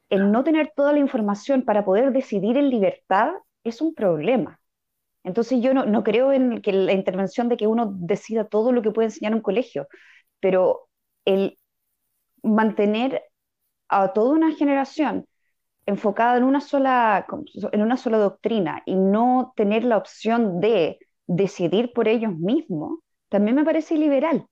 [0.08, 4.58] el no tener toda la información para poder decidir en libertad es un problema.
[5.24, 8.82] Entonces yo no, no creo en que la intervención de que uno decida todo lo
[8.82, 9.88] que puede enseñar un colegio,
[10.40, 10.88] pero
[11.24, 11.58] el
[12.42, 13.22] mantener
[13.88, 15.26] a toda una generación
[15.86, 17.26] enfocada en una sola,
[17.72, 23.56] en una sola doctrina y no tener la opción de decidir por ellos mismos, también
[23.56, 24.46] me parece liberal.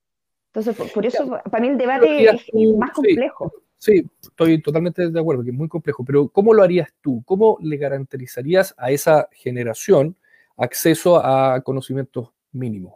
[0.52, 3.52] Entonces, por, eso, para mí el debate es, más complejo.
[3.78, 7.22] Sí, estoy totalmente de acuerdo, que es muy complejo, pero ¿cómo lo harías tú?
[7.24, 10.16] ¿Cómo le garantizarías a esa generación
[10.60, 12.94] acceso a conocimientos mínimos?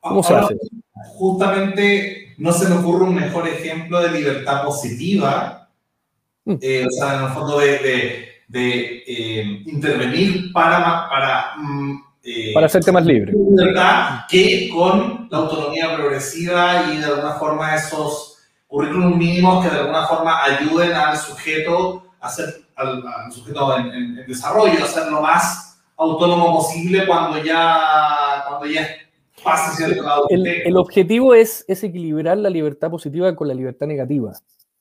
[0.00, 0.56] ¿Cómo se hace?
[1.14, 5.68] Justamente no se me ocurre un mejor ejemplo de libertad positiva,
[6.44, 6.54] mm.
[6.60, 12.66] eh, o sea, en el fondo de, de, eh, intervenir para, para mm, eh, para
[12.66, 13.32] hacerte más libre.
[14.28, 20.08] Que con la autonomía progresiva y de alguna forma esos currículum mínimos que de alguna
[20.08, 26.56] forma ayuden al sujeto a ser, al, sujeto en, desarrollo, a ser lo más autónomo
[26.56, 28.88] posible cuando ya, cuando ya
[29.42, 30.26] pase cierto lado.
[30.28, 34.32] El, el objetivo es, es equilibrar la libertad positiva con la libertad negativa.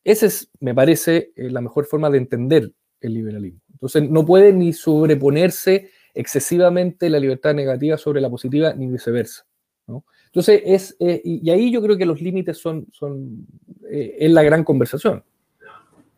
[0.05, 3.59] Esa es, me parece, eh, la mejor forma de entender el liberalismo.
[3.74, 9.45] Entonces, no puede ni sobreponerse excesivamente la libertad negativa sobre la positiva, ni viceversa.
[9.88, 10.05] ¿no?
[10.28, 13.47] Entonces, es, eh, y, ahí yo creo que los límites son, son
[13.89, 15.24] eh, en la gran conversación.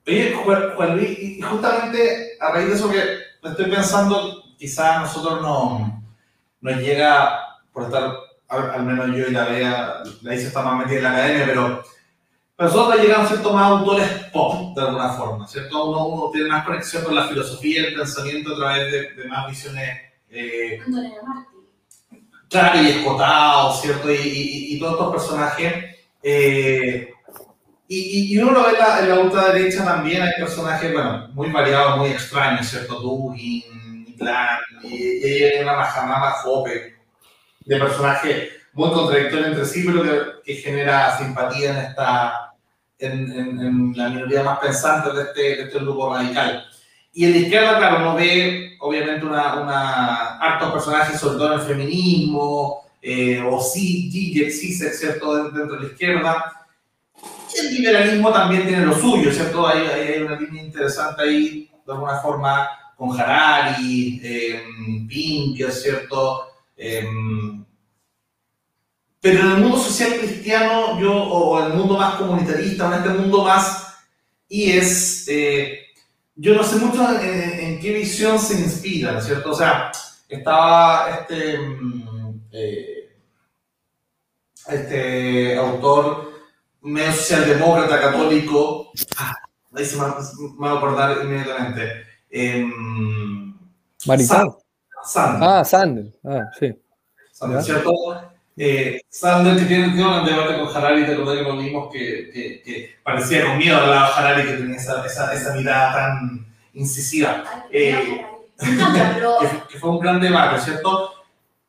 [0.06, 3.00] Oye, Juan Luis, y justamente a raíz de eso que
[3.50, 6.04] estoy pensando, quizás nosotros no,
[6.62, 7.40] nos llega,
[7.72, 8.14] por estar,
[8.48, 11.84] al, menos yo y la Bea, la hice está más metida en la academia, pero
[12.58, 15.90] nosotros llegan ciertos más autores pop, de alguna forma, ¿cierto?
[15.90, 19.30] Uno, uno, tiene más conexión con la filosofía y el pensamiento a través de, de
[19.30, 20.02] más visiones.
[20.30, 20.80] Eh,
[22.50, 24.12] claro y escotado, ¿cierto?
[24.12, 25.96] Y, y, todos estos personajes.
[26.24, 27.14] Eh,
[27.88, 31.52] y, y, uno lo ve en la, en la ultraderecha también, hay personajes, bueno, muy
[31.52, 33.00] variados, muy extraños, ¿cierto?
[33.00, 33.64] Dugin,
[34.18, 36.96] Plan, y, y hay una majamama jope
[37.66, 42.54] de personajes muy contradictorios entre sí, pero que, que genera simpatía en esta,
[43.00, 46.66] en, en, en, la minoría más pensante de este, de este grupo radical.
[47.14, 51.60] Y en la izquierda, claro, uno ve obviamente una, una hartos personajes, sobre todo en
[51.60, 56.68] el feminismo, eh, o sí, Zizek, Zizek, ¿cierto?, dentro de la izquierda.
[57.58, 59.68] El liberalismo también tiene lo suyo, ¿cierto?
[59.68, 64.64] Hay, hay, una línea interesante ahí, de alguna forma, con Harari, eh,
[65.08, 66.48] Pink, ¿cierto?
[66.76, 67.06] Eh,
[69.22, 73.10] pero en el mundo social cristiano, yo, o en el mundo más comunitarista, en este
[73.10, 73.96] mundo más,
[74.48, 75.28] y es...
[75.28, 75.84] Eh,
[76.40, 79.52] yo no sé mucho en, qué visión se inspira, ¿cierto?
[79.52, 79.92] O sea,
[80.30, 83.18] estaba este, mm, eh,
[84.68, 86.32] este autor
[86.82, 89.34] medio socialdemócrata católico, ah,
[89.74, 92.06] ahí se me, va a acordar inmediatamente.
[92.40, 92.66] Eh,
[95.42, 96.14] Ah, Sandel.
[96.24, 96.74] Ah, sí.
[97.32, 97.94] Sandel, ¿cierto?
[98.60, 102.62] Eh, Sander, que tiene, un debate con Harari, te acordás que lo vimos que, que,
[102.64, 106.48] que, parecía con miedo al lado de Harari, que tenía esa, esa, esa mirada tan
[106.74, 107.44] incisiva.
[107.72, 108.26] Eh,
[109.70, 111.12] que, fue un gran debate, ¿cierto?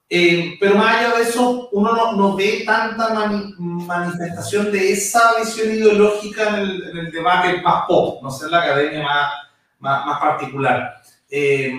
[0.09, 3.15] Eh, pero más allá de eso, uno no, no ve tanta
[3.59, 8.53] manifestación de esa visión ideológica en el, en el, debate más pop, no sé, en
[8.53, 9.33] la academia más,
[9.79, 10.95] más, más particular.
[11.31, 11.75] Eh,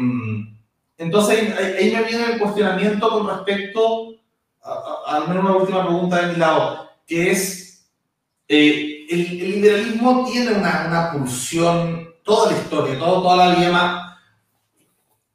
[0.98, 4.20] entonces ahí, ahí me viene el cuestionamiento con respecto
[4.62, 7.90] al menos una última pregunta de mi lado, que es,
[8.48, 14.20] eh, el, liberalismo tiene una, una, pulsión, toda la historia, todo, toda la vida,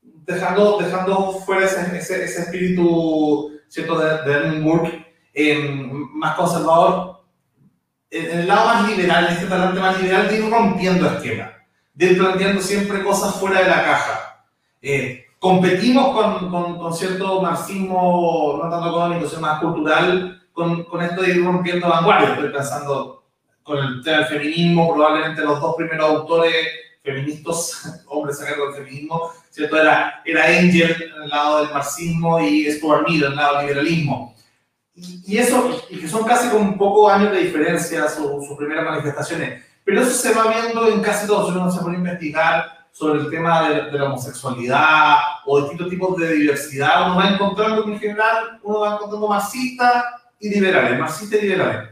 [0.02, 3.98] dejando, dejando fuera ese, ese, ese espíritu ¿cierto?
[3.98, 5.58] de, de Edmund eh,
[6.12, 7.24] más conservador,
[8.10, 11.50] en el lado más liberal, este talante más liberal, de ir rompiendo esquemas,
[11.94, 14.44] de ir planteando siempre cosas fuera de la caja.
[14.82, 21.02] Eh, competimos con, con, con, cierto marxismo, no tanto económico, sino más cultural, con, con
[21.02, 22.30] esto de ir rompiendo vanguardia.
[22.30, 23.24] Estoy pensando
[23.62, 26.54] con el tema del feminismo, probablemente los dos primeros autores
[27.02, 29.80] feministas, hombres sacados del feminismo, ¿cierto?
[29.80, 33.68] Era, era Engel en el lado del marxismo y Stuart Mill en el lado del
[33.68, 34.34] liberalismo.
[34.96, 38.56] Y, y eso, y que son casi con un poco años de diferencia sus su
[38.56, 39.62] primeras manifestaciones.
[39.84, 43.30] Pero eso se va viendo en casi todos, uno se pone a investigar sobre el
[43.30, 45.16] tema de, de, la homosexualidad
[45.46, 50.04] o distintos tipos de diversidad, uno va encontrando en general uno va encontrando marxistas
[50.38, 51.90] y liberales, marxistas y liberales.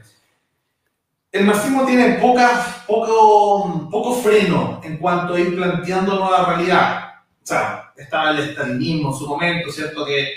[1.33, 7.05] El marxismo tiene poca, poco, poco freno en cuanto a ir planteando nueva realidad.
[7.43, 10.05] O sea, estaba el estalinismo en su momento, ¿cierto?
[10.05, 10.29] Que,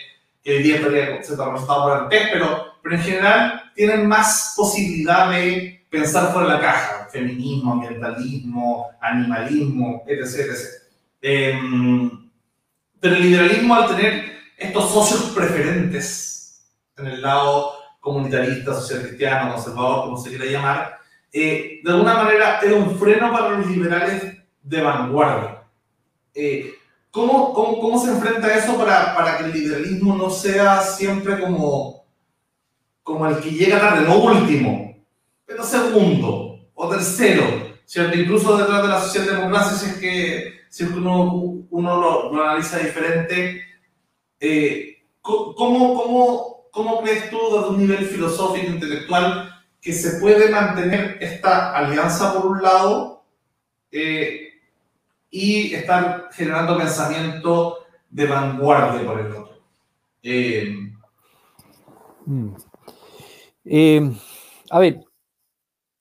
[0.41, 5.74] que hoy día estaría representado por el pero, pero en general tienen más posibilidad de
[5.96, 7.08] pensar fuera de la caja.
[7.12, 10.39] Feminismo, ambientalismo, animalismo, etc.
[10.39, 10.60] etc.
[11.22, 12.30] Em,
[13.00, 20.06] pero el liberalismo al tener estos socios preferentes en el lado comunitarista, social cristiano, conservador,
[20.06, 20.98] como se quiera llamar,
[21.34, 25.64] eh, de alguna manera era un freno para los liberales de vanguardia.
[26.34, 26.74] Eh,
[27.12, 32.06] ¿cómo, cómo, cómo, se enfrenta eso para, para, que el liberalismo no sea siempre como,
[33.04, 34.95] como el que llega tarde, no último,
[35.46, 37.43] pero segundo o tercero?
[37.86, 38.18] ¿cierto?
[38.18, 43.62] Incluso detrás de la socialdemocracia, si es que, si uno, uno lo, lo, analiza diferente,
[44.39, 45.56] eh, ¿cómo,
[45.96, 49.50] cómo ¿cómo crees tú desde un nivel filosófico, intelectual,
[49.82, 53.24] que se puede mantener esta alianza por un lado
[53.91, 54.50] eh,
[55.32, 57.78] y estar generando pensamiento
[58.10, 59.62] de vanguardia por el otro?
[60.22, 60.76] Eh,
[62.26, 62.56] mm.
[63.64, 64.12] eh,
[64.70, 65.05] a ver,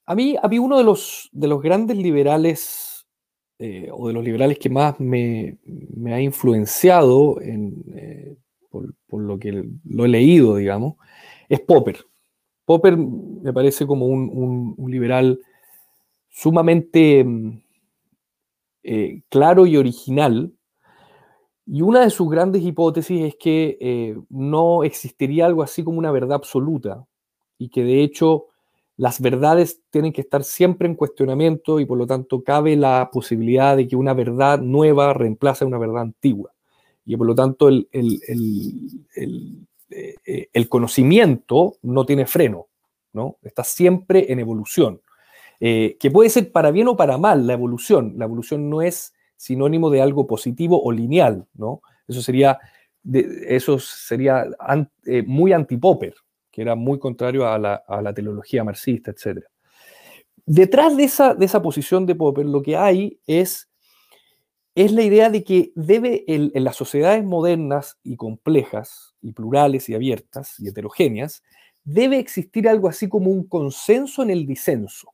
[0.06, 3.06] a mí, uno de los, de los grandes liberales
[3.92, 8.36] o de los liberales que más me, me ha influenciado en,
[9.06, 10.96] por, lo que lo he leído, digamos,
[11.48, 12.04] es Popper.
[12.64, 15.38] Popper me parece como un, liberal
[16.30, 17.24] sumamente
[18.82, 20.52] eh, claro y original.
[21.66, 26.12] Y una de sus grandes hipótesis es que eh, no existiría algo así como una
[26.12, 27.06] verdad absoluta
[27.56, 28.46] y que de hecho
[28.96, 33.76] las verdades tienen que estar siempre en cuestionamiento y por lo tanto cabe la posibilidad
[33.76, 36.52] de que una verdad nueva reemplace a una verdad antigua
[37.04, 37.88] y por lo tanto el,
[39.90, 42.68] eh, el, conocimiento no tiene freno,
[43.12, 43.36] ¿no?
[43.42, 45.00] Está siempre en evolución,
[45.60, 48.14] eh, que puede ser para bien o para mal la evolución.
[48.16, 51.82] La evolución no es sinónimo de algo positivo o lineal, ¿no?
[52.08, 52.58] Eso sería,
[53.12, 54.46] eso sería
[55.04, 56.14] eh, muy anti-Popper,
[56.54, 59.44] que era muy contrario a la, a la teología marxista, etc.
[60.46, 63.68] Detrás de esa, de esa posición de Popper lo que hay es
[64.76, 69.94] es la idea de que debe en las sociedades modernas y complejas y plurales y
[69.94, 71.44] abiertas y heterogéneas,
[71.84, 75.12] debe existir algo así como un consenso en el disenso.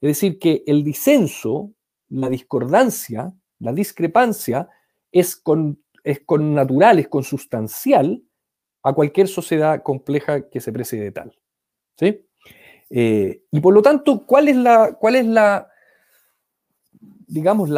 [0.00, 1.72] Es decir, que el disenso,
[2.08, 4.68] la discordancia, la discrepancia
[5.10, 8.22] es con, es con natural, es consustancial
[8.86, 11.32] a cualquier sociedad compleja que se preside de tal.
[11.98, 12.24] ¿sí?
[12.88, 15.68] Eh, y por lo tanto, ¿cuál es la, cuál es la,
[17.26, 17.68] digamos,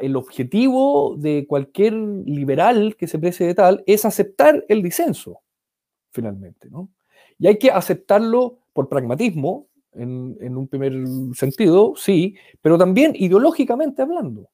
[0.00, 5.40] el objetivo de cualquier liberal que se precie de tal es aceptar el disenso,
[6.12, 6.90] finalmente, ¿no?
[7.40, 10.92] Y hay que aceptarlo por pragmatismo, en, un primer
[11.34, 14.48] sentido, sí, pero también ideológicamente hablando,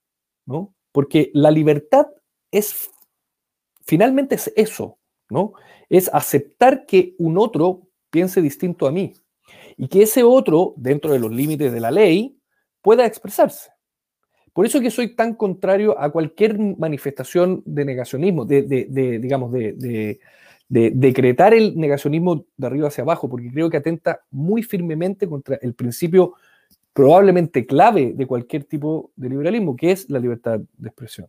[0.46, 0.72] ¿no?
[0.90, 2.06] Porque la libertad
[2.50, 2.90] es,
[3.82, 4.98] finalmente es eso,
[5.88, 9.14] Es aceptar que un otro piense distinto a mí
[9.76, 12.38] y que ese otro, dentro de los límites de la ley,
[12.82, 13.70] pueda expresarse.
[14.52, 18.62] Por eso que soy tan contrario a cualquier manifestación de negacionismo, de,
[19.20, 20.20] digamos, de,
[20.68, 25.74] decretar el negacionismo de arriba hacia abajo, porque creo que atenta muy firmemente contra el
[25.74, 26.34] principio
[26.92, 31.28] probablemente clave de cualquier tipo de liberalismo, que es la libertad de expresión.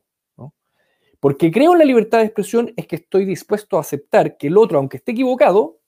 [1.23, 4.57] Porque creo en la libertad de expresión es que estoy dispuesto a aceptar que el
[4.57, 5.79] otro, aunque esté equivocado,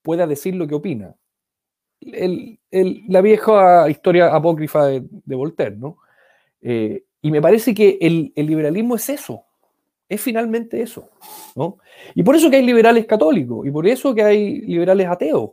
[0.00, 1.14] pueda decir lo que opina.
[2.00, 5.98] la vieja historia apócrifa de, Voltaire, ¿no?
[6.62, 9.44] Eh, y me parece que el, liberalismo es eso,
[10.08, 11.10] es finalmente eso.
[11.54, 11.76] ¿no?
[12.14, 15.50] Y por eso que hay liberales católicos y por eso que hay liberales ateos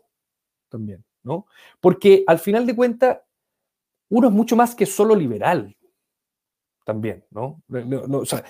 [0.70, 1.04] también.
[1.24, 1.48] ¿no?
[1.82, 3.20] Porque al final de cuentas,
[4.08, 5.76] uno es mucho más que solo liberal
[6.86, 7.24] también.
[7.32, 7.62] ¿no?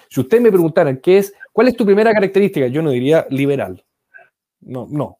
[0.09, 3.83] si usted me preguntara qué es, cuál es tu primera característica, yo no diría liberal.
[4.61, 5.17] No, no.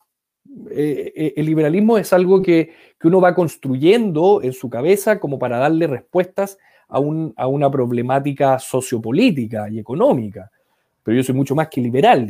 [0.71, 5.37] Eh, eh, el liberalismo es algo que, que uno va construyendo en su cabeza como
[5.37, 6.57] para darle respuestas
[6.89, 6.99] a,
[7.47, 10.51] una problemática sociopolítica y económica.
[11.03, 12.27] Pero yo soy mucho más que liberal,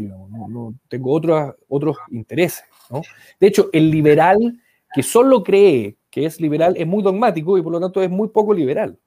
[0.50, 2.64] no, tengo otros, otros intereses.
[3.40, 4.38] De hecho, el liberal
[4.94, 8.30] que solo cree que es liberal es muy dogmático y por lo tanto es muy
[8.30, 8.98] poco liberal.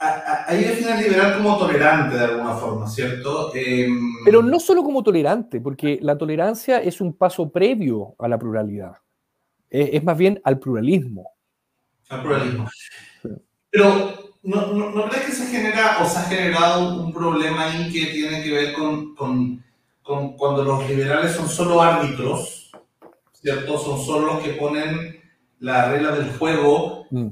[0.00, 3.52] Ahí define liberal como tolerante de alguna forma, ¿cierto?
[3.54, 8.38] Em, Pero no solo como tolerante, porque la tolerancia es un paso previo a la
[8.38, 8.92] pluralidad.
[9.68, 11.32] Es, más bien al pluralismo.
[12.08, 12.68] Al pluralismo.
[13.70, 18.12] Pero, ¿no, no, crees que se genera o se ha generado un problema ahí que
[18.12, 19.62] tiene que ver con, con,
[20.02, 22.58] con cuando los liberales son solo árbitros
[23.40, 23.78] ¿cierto?
[23.78, 25.20] Son solo los que ponen
[25.60, 27.06] la regla del juego.
[27.10, 27.28] Mm.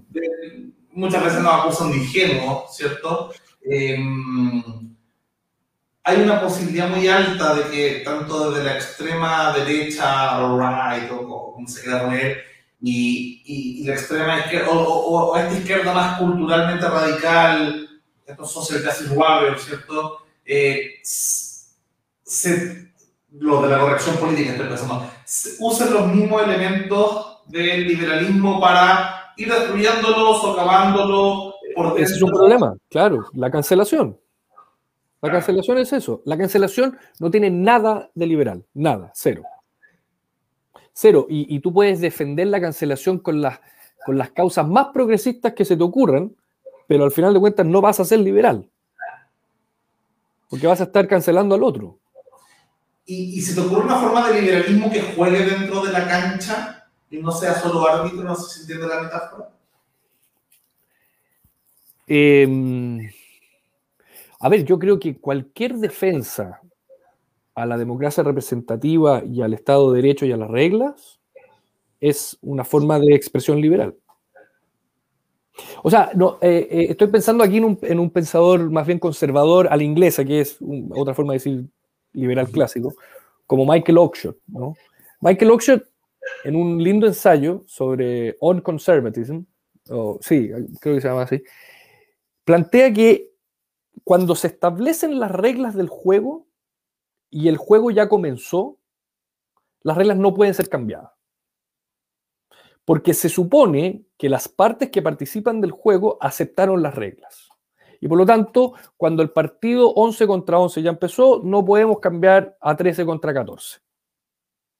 [0.96, 3.32] Muchas veces nos acusan de ingenuos, ¿cierto?
[3.62, 4.62] Em,
[6.02, 11.68] hay una posibilidad muy alta de que tanto desde la extrema derecha, right, o como
[11.68, 12.44] se quiera poner,
[12.80, 17.88] y, y, la extrema izquierda, o, esta izquierda más culturalmente radical,
[18.24, 20.18] estos social justice warriors, ¿cierto?
[20.44, 22.92] Eh, se,
[23.32, 25.10] lo de la corrección política, estoy pensando,
[25.58, 31.54] usen los mismos elementos del liberalismo para ir destruyéndolo, socavándolo.
[31.74, 34.18] Por Ese es un problema, claro, la cancelación.
[35.22, 36.22] La cancelación es eso.
[36.24, 39.42] La cancelación no tiene nada de liberal, nada, cero.
[40.92, 41.26] Cero.
[41.28, 43.60] Y, tú puedes defender la cancelación con las,
[44.04, 46.34] con las causas más progresistas que se te ocurran,
[46.86, 48.68] pero al final de cuentas no vas a ser liberal.
[50.48, 51.98] Porque vas a estar cancelando al otro.
[53.04, 57.18] ¿Y, se te ocurre una forma de liberalismo que juegue dentro de la cancha y
[57.18, 58.22] no sea solo árbitro?
[58.22, 59.50] No sé si entiende la metáfora.
[62.08, 63.10] Eh,
[64.40, 66.60] a ver, yo creo que cualquier defensa
[67.54, 71.20] a la democracia representativa y al Estado de Derecho y a las reglas
[72.00, 73.96] es una forma de expresión liberal.
[75.82, 79.76] O sea, no, eh, eh, estoy pensando aquí en un, pensador más bien conservador a
[79.76, 80.58] la inglesa, que es
[80.90, 81.64] otra forma de decir
[82.12, 82.94] liberal clásico,
[83.46, 84.36] como Michael Oakeshott.
[84.48, 84.74] ¿no?
[85.20, 85.84] Michael Oakeshott,
[86.44, 89.40] en un lindo ensayo sobre On Conservatism,
[89.90, 90.50] o, sí,
[90.80, 91.42] creo que se llama así,
[92.44, 93.32] plantea que
[94.04, 96.46] cuando se establecen las reglas del juego
[97.30, 98.78] y el juego ya comenzó,
[99.82, 101.12] las reglas no pueden ser cambiadas.
[102.84, 107.48] Porque se supone que las partes que participan del juego aceptaron las reglas.
[108.00, 112.56] Y por lo tanto, cuando el partido 11 contra 11 ya empezó, no podemos cambiar
[112.60, 113.80] a 13 contra 14.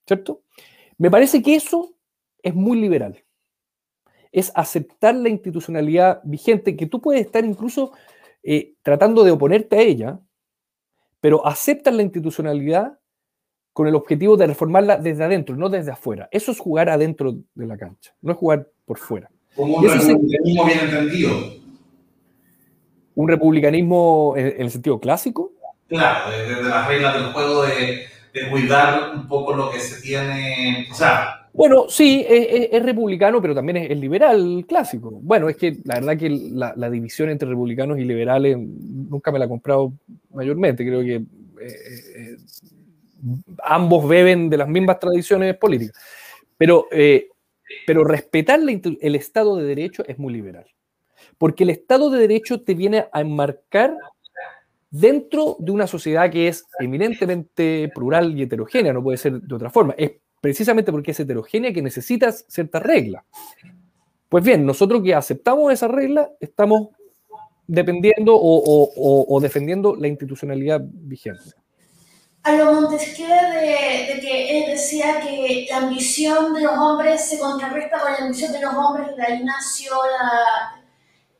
[0.07, 0.43] ¿Cierto?
[0.99, 1.95] Me parece que eso
[2.43, 3.23] es muy liberal.
[4.33, 7.93] Es aceptar la institucionalidad vigente, que tú puedes estar incluso
[8.43, 10.21] eh, tratando de oponerte a ella,
[11.21, 12.99] pero aceptan la institucionalidad
[13.73, 16.29] con el objetivo de reformarla desde adentro, no desde afuera.
[16.31, 19.31] Eso es jugar adentro de la cancha, no es jugar por fuera.
[19.55, 21.31] Como un republicanismo bien entendido.
[23.15, 25.53] ¿Un republicanismo en, el sentido clásico?
[25.89, 28.07] Claro, desde las reglas del juego de,
[28.37, 33.55] de cuidar un poco lo que se tiene, o sea, bueno, sí, es, republicano, pero
[33.55, 35.11] también es, liberal clásico.
[35.11, 39.47] Bueno, es que la verdad que la, división entre republicanos y liberales nunca me la
[39.47, 39.95] he comprado
[40.35, 40.85] mayormente.
[40.85, 41.25] Creo que eh,
[41.61, 42.37] eh,
[43.65, 45.99] ambos beben de las mismas tradiciones políticas.
[46.59, 47.29] Pero, eh,
[47.87, 50.67] pero respetar el Estado de Derecho es muy liberal.
[51.39, 53.97] Porque el Estado de Derecho te viene a enmarcar
[54.91, 59.71] dentro de una sociedad que es eminentemente plural y heterogénea, no puede ser de otra
[59.71, 59.95] forma.
[59.97, 63.25] Es precisamente porque es heterogénea que necesitas ciertas reglas.
[64.29, 66.89] Pues bien, nosotros que aceptamos esa regla, estamos
[67.67, 71.53] dependiendo o, defendiendo la institucionalidad vigente.
[72.43, 77.99] A lo Montesquieu de, que él decía que la ambición de los hombres se contrarresta
[77.99, 80.76] con la ambición de los hombres de ahí nació la,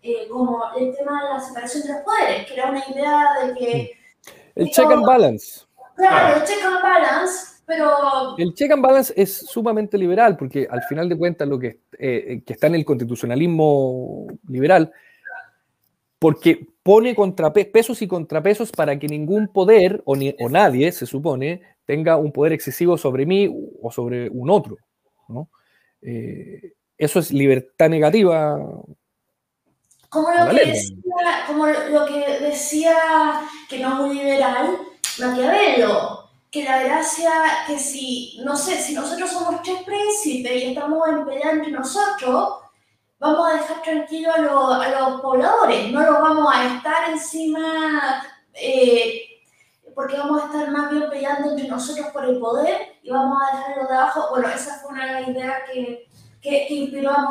[0.07, 3.55] eh, como el tema de la separación de los poderes, que era una idea de
[3.55, 3.93] que...
[4.55, 5.65] El check and balance.
[5.97, 8.39] Claro, el check and balance pero...
[8.39, 12.43] El check and balance es sumamente liberal, porque al final de cuentas lo que, eh,
[12.47, 14.93] que está en el constitucionalismo liberal,
[16.21, 17.17] porque pone
[17.73, 22.31] pesos y contrapesos para que ningún poder o, ni, o, nadie, se supone, tenga un
[22.31, 23.53] poder excesivo sobre mí
[23.83, 24.79] o sobre un otro.
[25.29, 25.51] ¿no?
[26.01, 28.59] Eh, eso es libertad negativa.
[30.09, 32.97] Como lo, que decía, como lo que decía
[33.69, 34.79] que no es muy liberal,
[35.19, 37.31] Maquiavelo que la gracia,
[37.67, 42.61] que si, no sé, si nosotros somos tres príncipes y estamos en pelea entre nosotros,
[43.19, 48.23] vamos a dejar tranquilo a, los pobladores, no los vamos a estar encima,
[48.55, 49.23] eh,
[49.95, 53.57] porque vamos a estar más bien peleando entre nosotros por el poder y vamos a
[53.57, 54.29] dejarlo de abajo.
[54.31, 56.09] Bueno, esa fue una idea que,
[56.41, 57.23] que, inspiró a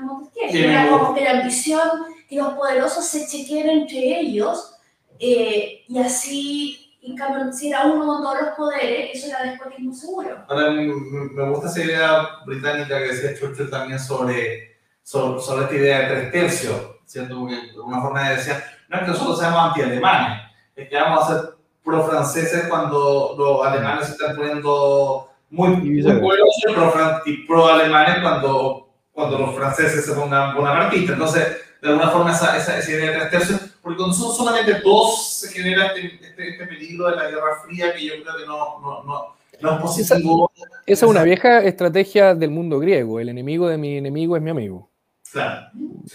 [0.00, 1.88] Montesquieu, que era como que la ambición
[2.28, 4.74] que los poderosos se chequeen entre ellos
[5.18, 9.92] eh, y así en cambio, si era uno con todos los poderes, eso era despotismo
[9.92, 10.44] seguro.
[10.48, 15.98] Ahora, me gusta esa idea británica que decía Churchill también sobre, sobre, sobre, esta idea
[15.98, 17.40] de tres tercios, ¿cierto?
[17.40, 18.54] Porque una forma de decir,
[18.88, 20.42] no es que nosotros seamos anti-alemanes,
[20.76, 21.50] es que vamos a ser
[21.82, 30.04] pro-franceses cuando los alemanes se están poniendo muy, muy y pro-alemanes cuando, cuando los franceses
[30.04, 31.14] se pongan bonapartistas.
[31.14, 31.46] Entonces,
[31.80, 35.40] de alguna forma, esa, esa, esa idea de tres tercios porque cuando son solamente dos
[35.40, 38.80] se genera este, este, este, peligro de la Guerra Fría que yo creo que no,
[38.80, 40.50] no, no no es positivo.
[40.86, 43.20] Esa, es una vieja estrategia del mundo griego.
[43.20, 44.90] El enemigo de mi enemigo es mi amigo.
[45.30, 45.68] Claro.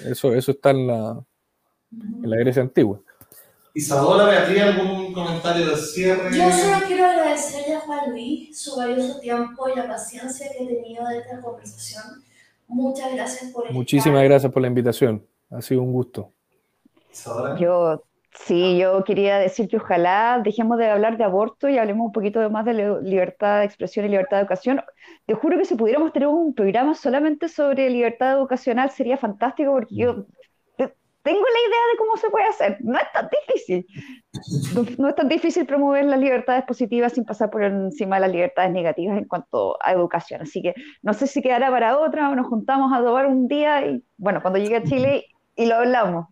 [0.05, 1.23] Eso, eso está en la,
[1.91, 2.99] en la Grecia antigua.
[3.77, 6.35] Isadora, Beatriz, ¿algún comentario de cierre?
[6.35, 10.67] Yo solo quiero agradecerle a Juan Luis su valioso tiempo y la paciencia que he
[10.67, 12.03] tenido de esta conversación.
[12.67, 15.23] Muchas gracias por Muchísimas gracias por la invitación.
[15.51, 16.31] Ha sido un gusto.
[17.59, 18.03] Yo,
[18.47, 22.49] sí, yo quería decir que ojalá dejemos de hablar de aborto y hablemos un poquito
[22.49, 24.81] más de libertad de expresión y libertad de educación.
[25.27, 29.95] Te juro que si pudiéramos tener un programa solamente sobre libertad educacional sería fantástico porque
[29.95, 30.25] yo
[31.27, 32.77] tengo la idea de cómo se puede hacer.
[32.79, 33.85] No es tan difícil.
[34.97, 38.71] No, es tan difícil promover las libertades positivas sin pasar por encima de las libertades
[38.71, 40.41] negativas en cuanto a educación.
[40.41, 43.85] Así que no sé si quedará para otra o nos juntamos a tomar un día
[43.85, 45.25] y, bueno, cuando llegue a Chile
[45.57, 46.27] y lo hablamos.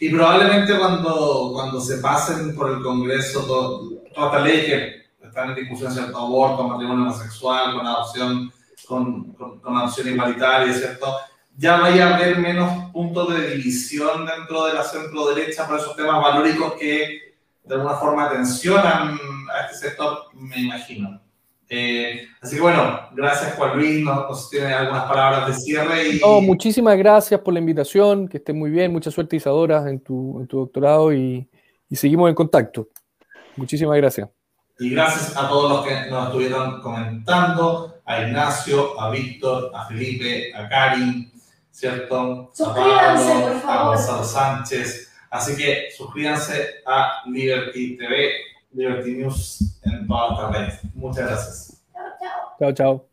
[0.00, 5.56] Y probablemente cuando, cuando se pasen por el Congreso todas estas leyes que están en
[5.56, 6.16] discusión, ¿cierto?
[6.16, 8.50] Aborto, matrimonio homosexual, con adopción,
[8.88, 11.14] con, con, con adopción igualitaria, ¿cierto?
[11.56, 15.94] Ya vaya a haber menos puntos de división dentro de la centro derecha por esos
[15.96, 17.34] temas valóricos que
[17.64, 19.18] de alguna forma tensionan
[19.54, 21.20] a este sector, me imagino.
[21.68, 26.08] Eh, así que bueno, gracias Juan Luis, nos, tiene algunas palabras de cierre.
[26.08, 26.20] Y...
[26.42, 30.46] muchísimas gracias por la invitación, que esté muy bien, mucha suerte Isadora en tu, en
[30.46, 31.48] tu doctorado y,
[31.88, 32.88] y seguimos en contacto.
[33.56, 34.28] Muchísimas gracias.
[34.78, 40.52] Y gracias a todos los que nos estuvieron comentando, a Ignacio, a Víctor, a Felipe,
[40.54, 41.30] a Karin,
[41.82, 42.50] ¿cierto?
[42.54, 43.70] Suscríbanse, por favor.
[43.70, 45.12] A Gonzalo Sánchez.
[45.30, 48.30] Así que suscríbanse a Liberty TV,
[48.72, 50.80] Liberty News en todas las redes.
[50.94, 51.82] Muchas gracias.
[51.92, 52.56] Chao, chao.
[52.58, 53.11] Chao, chao.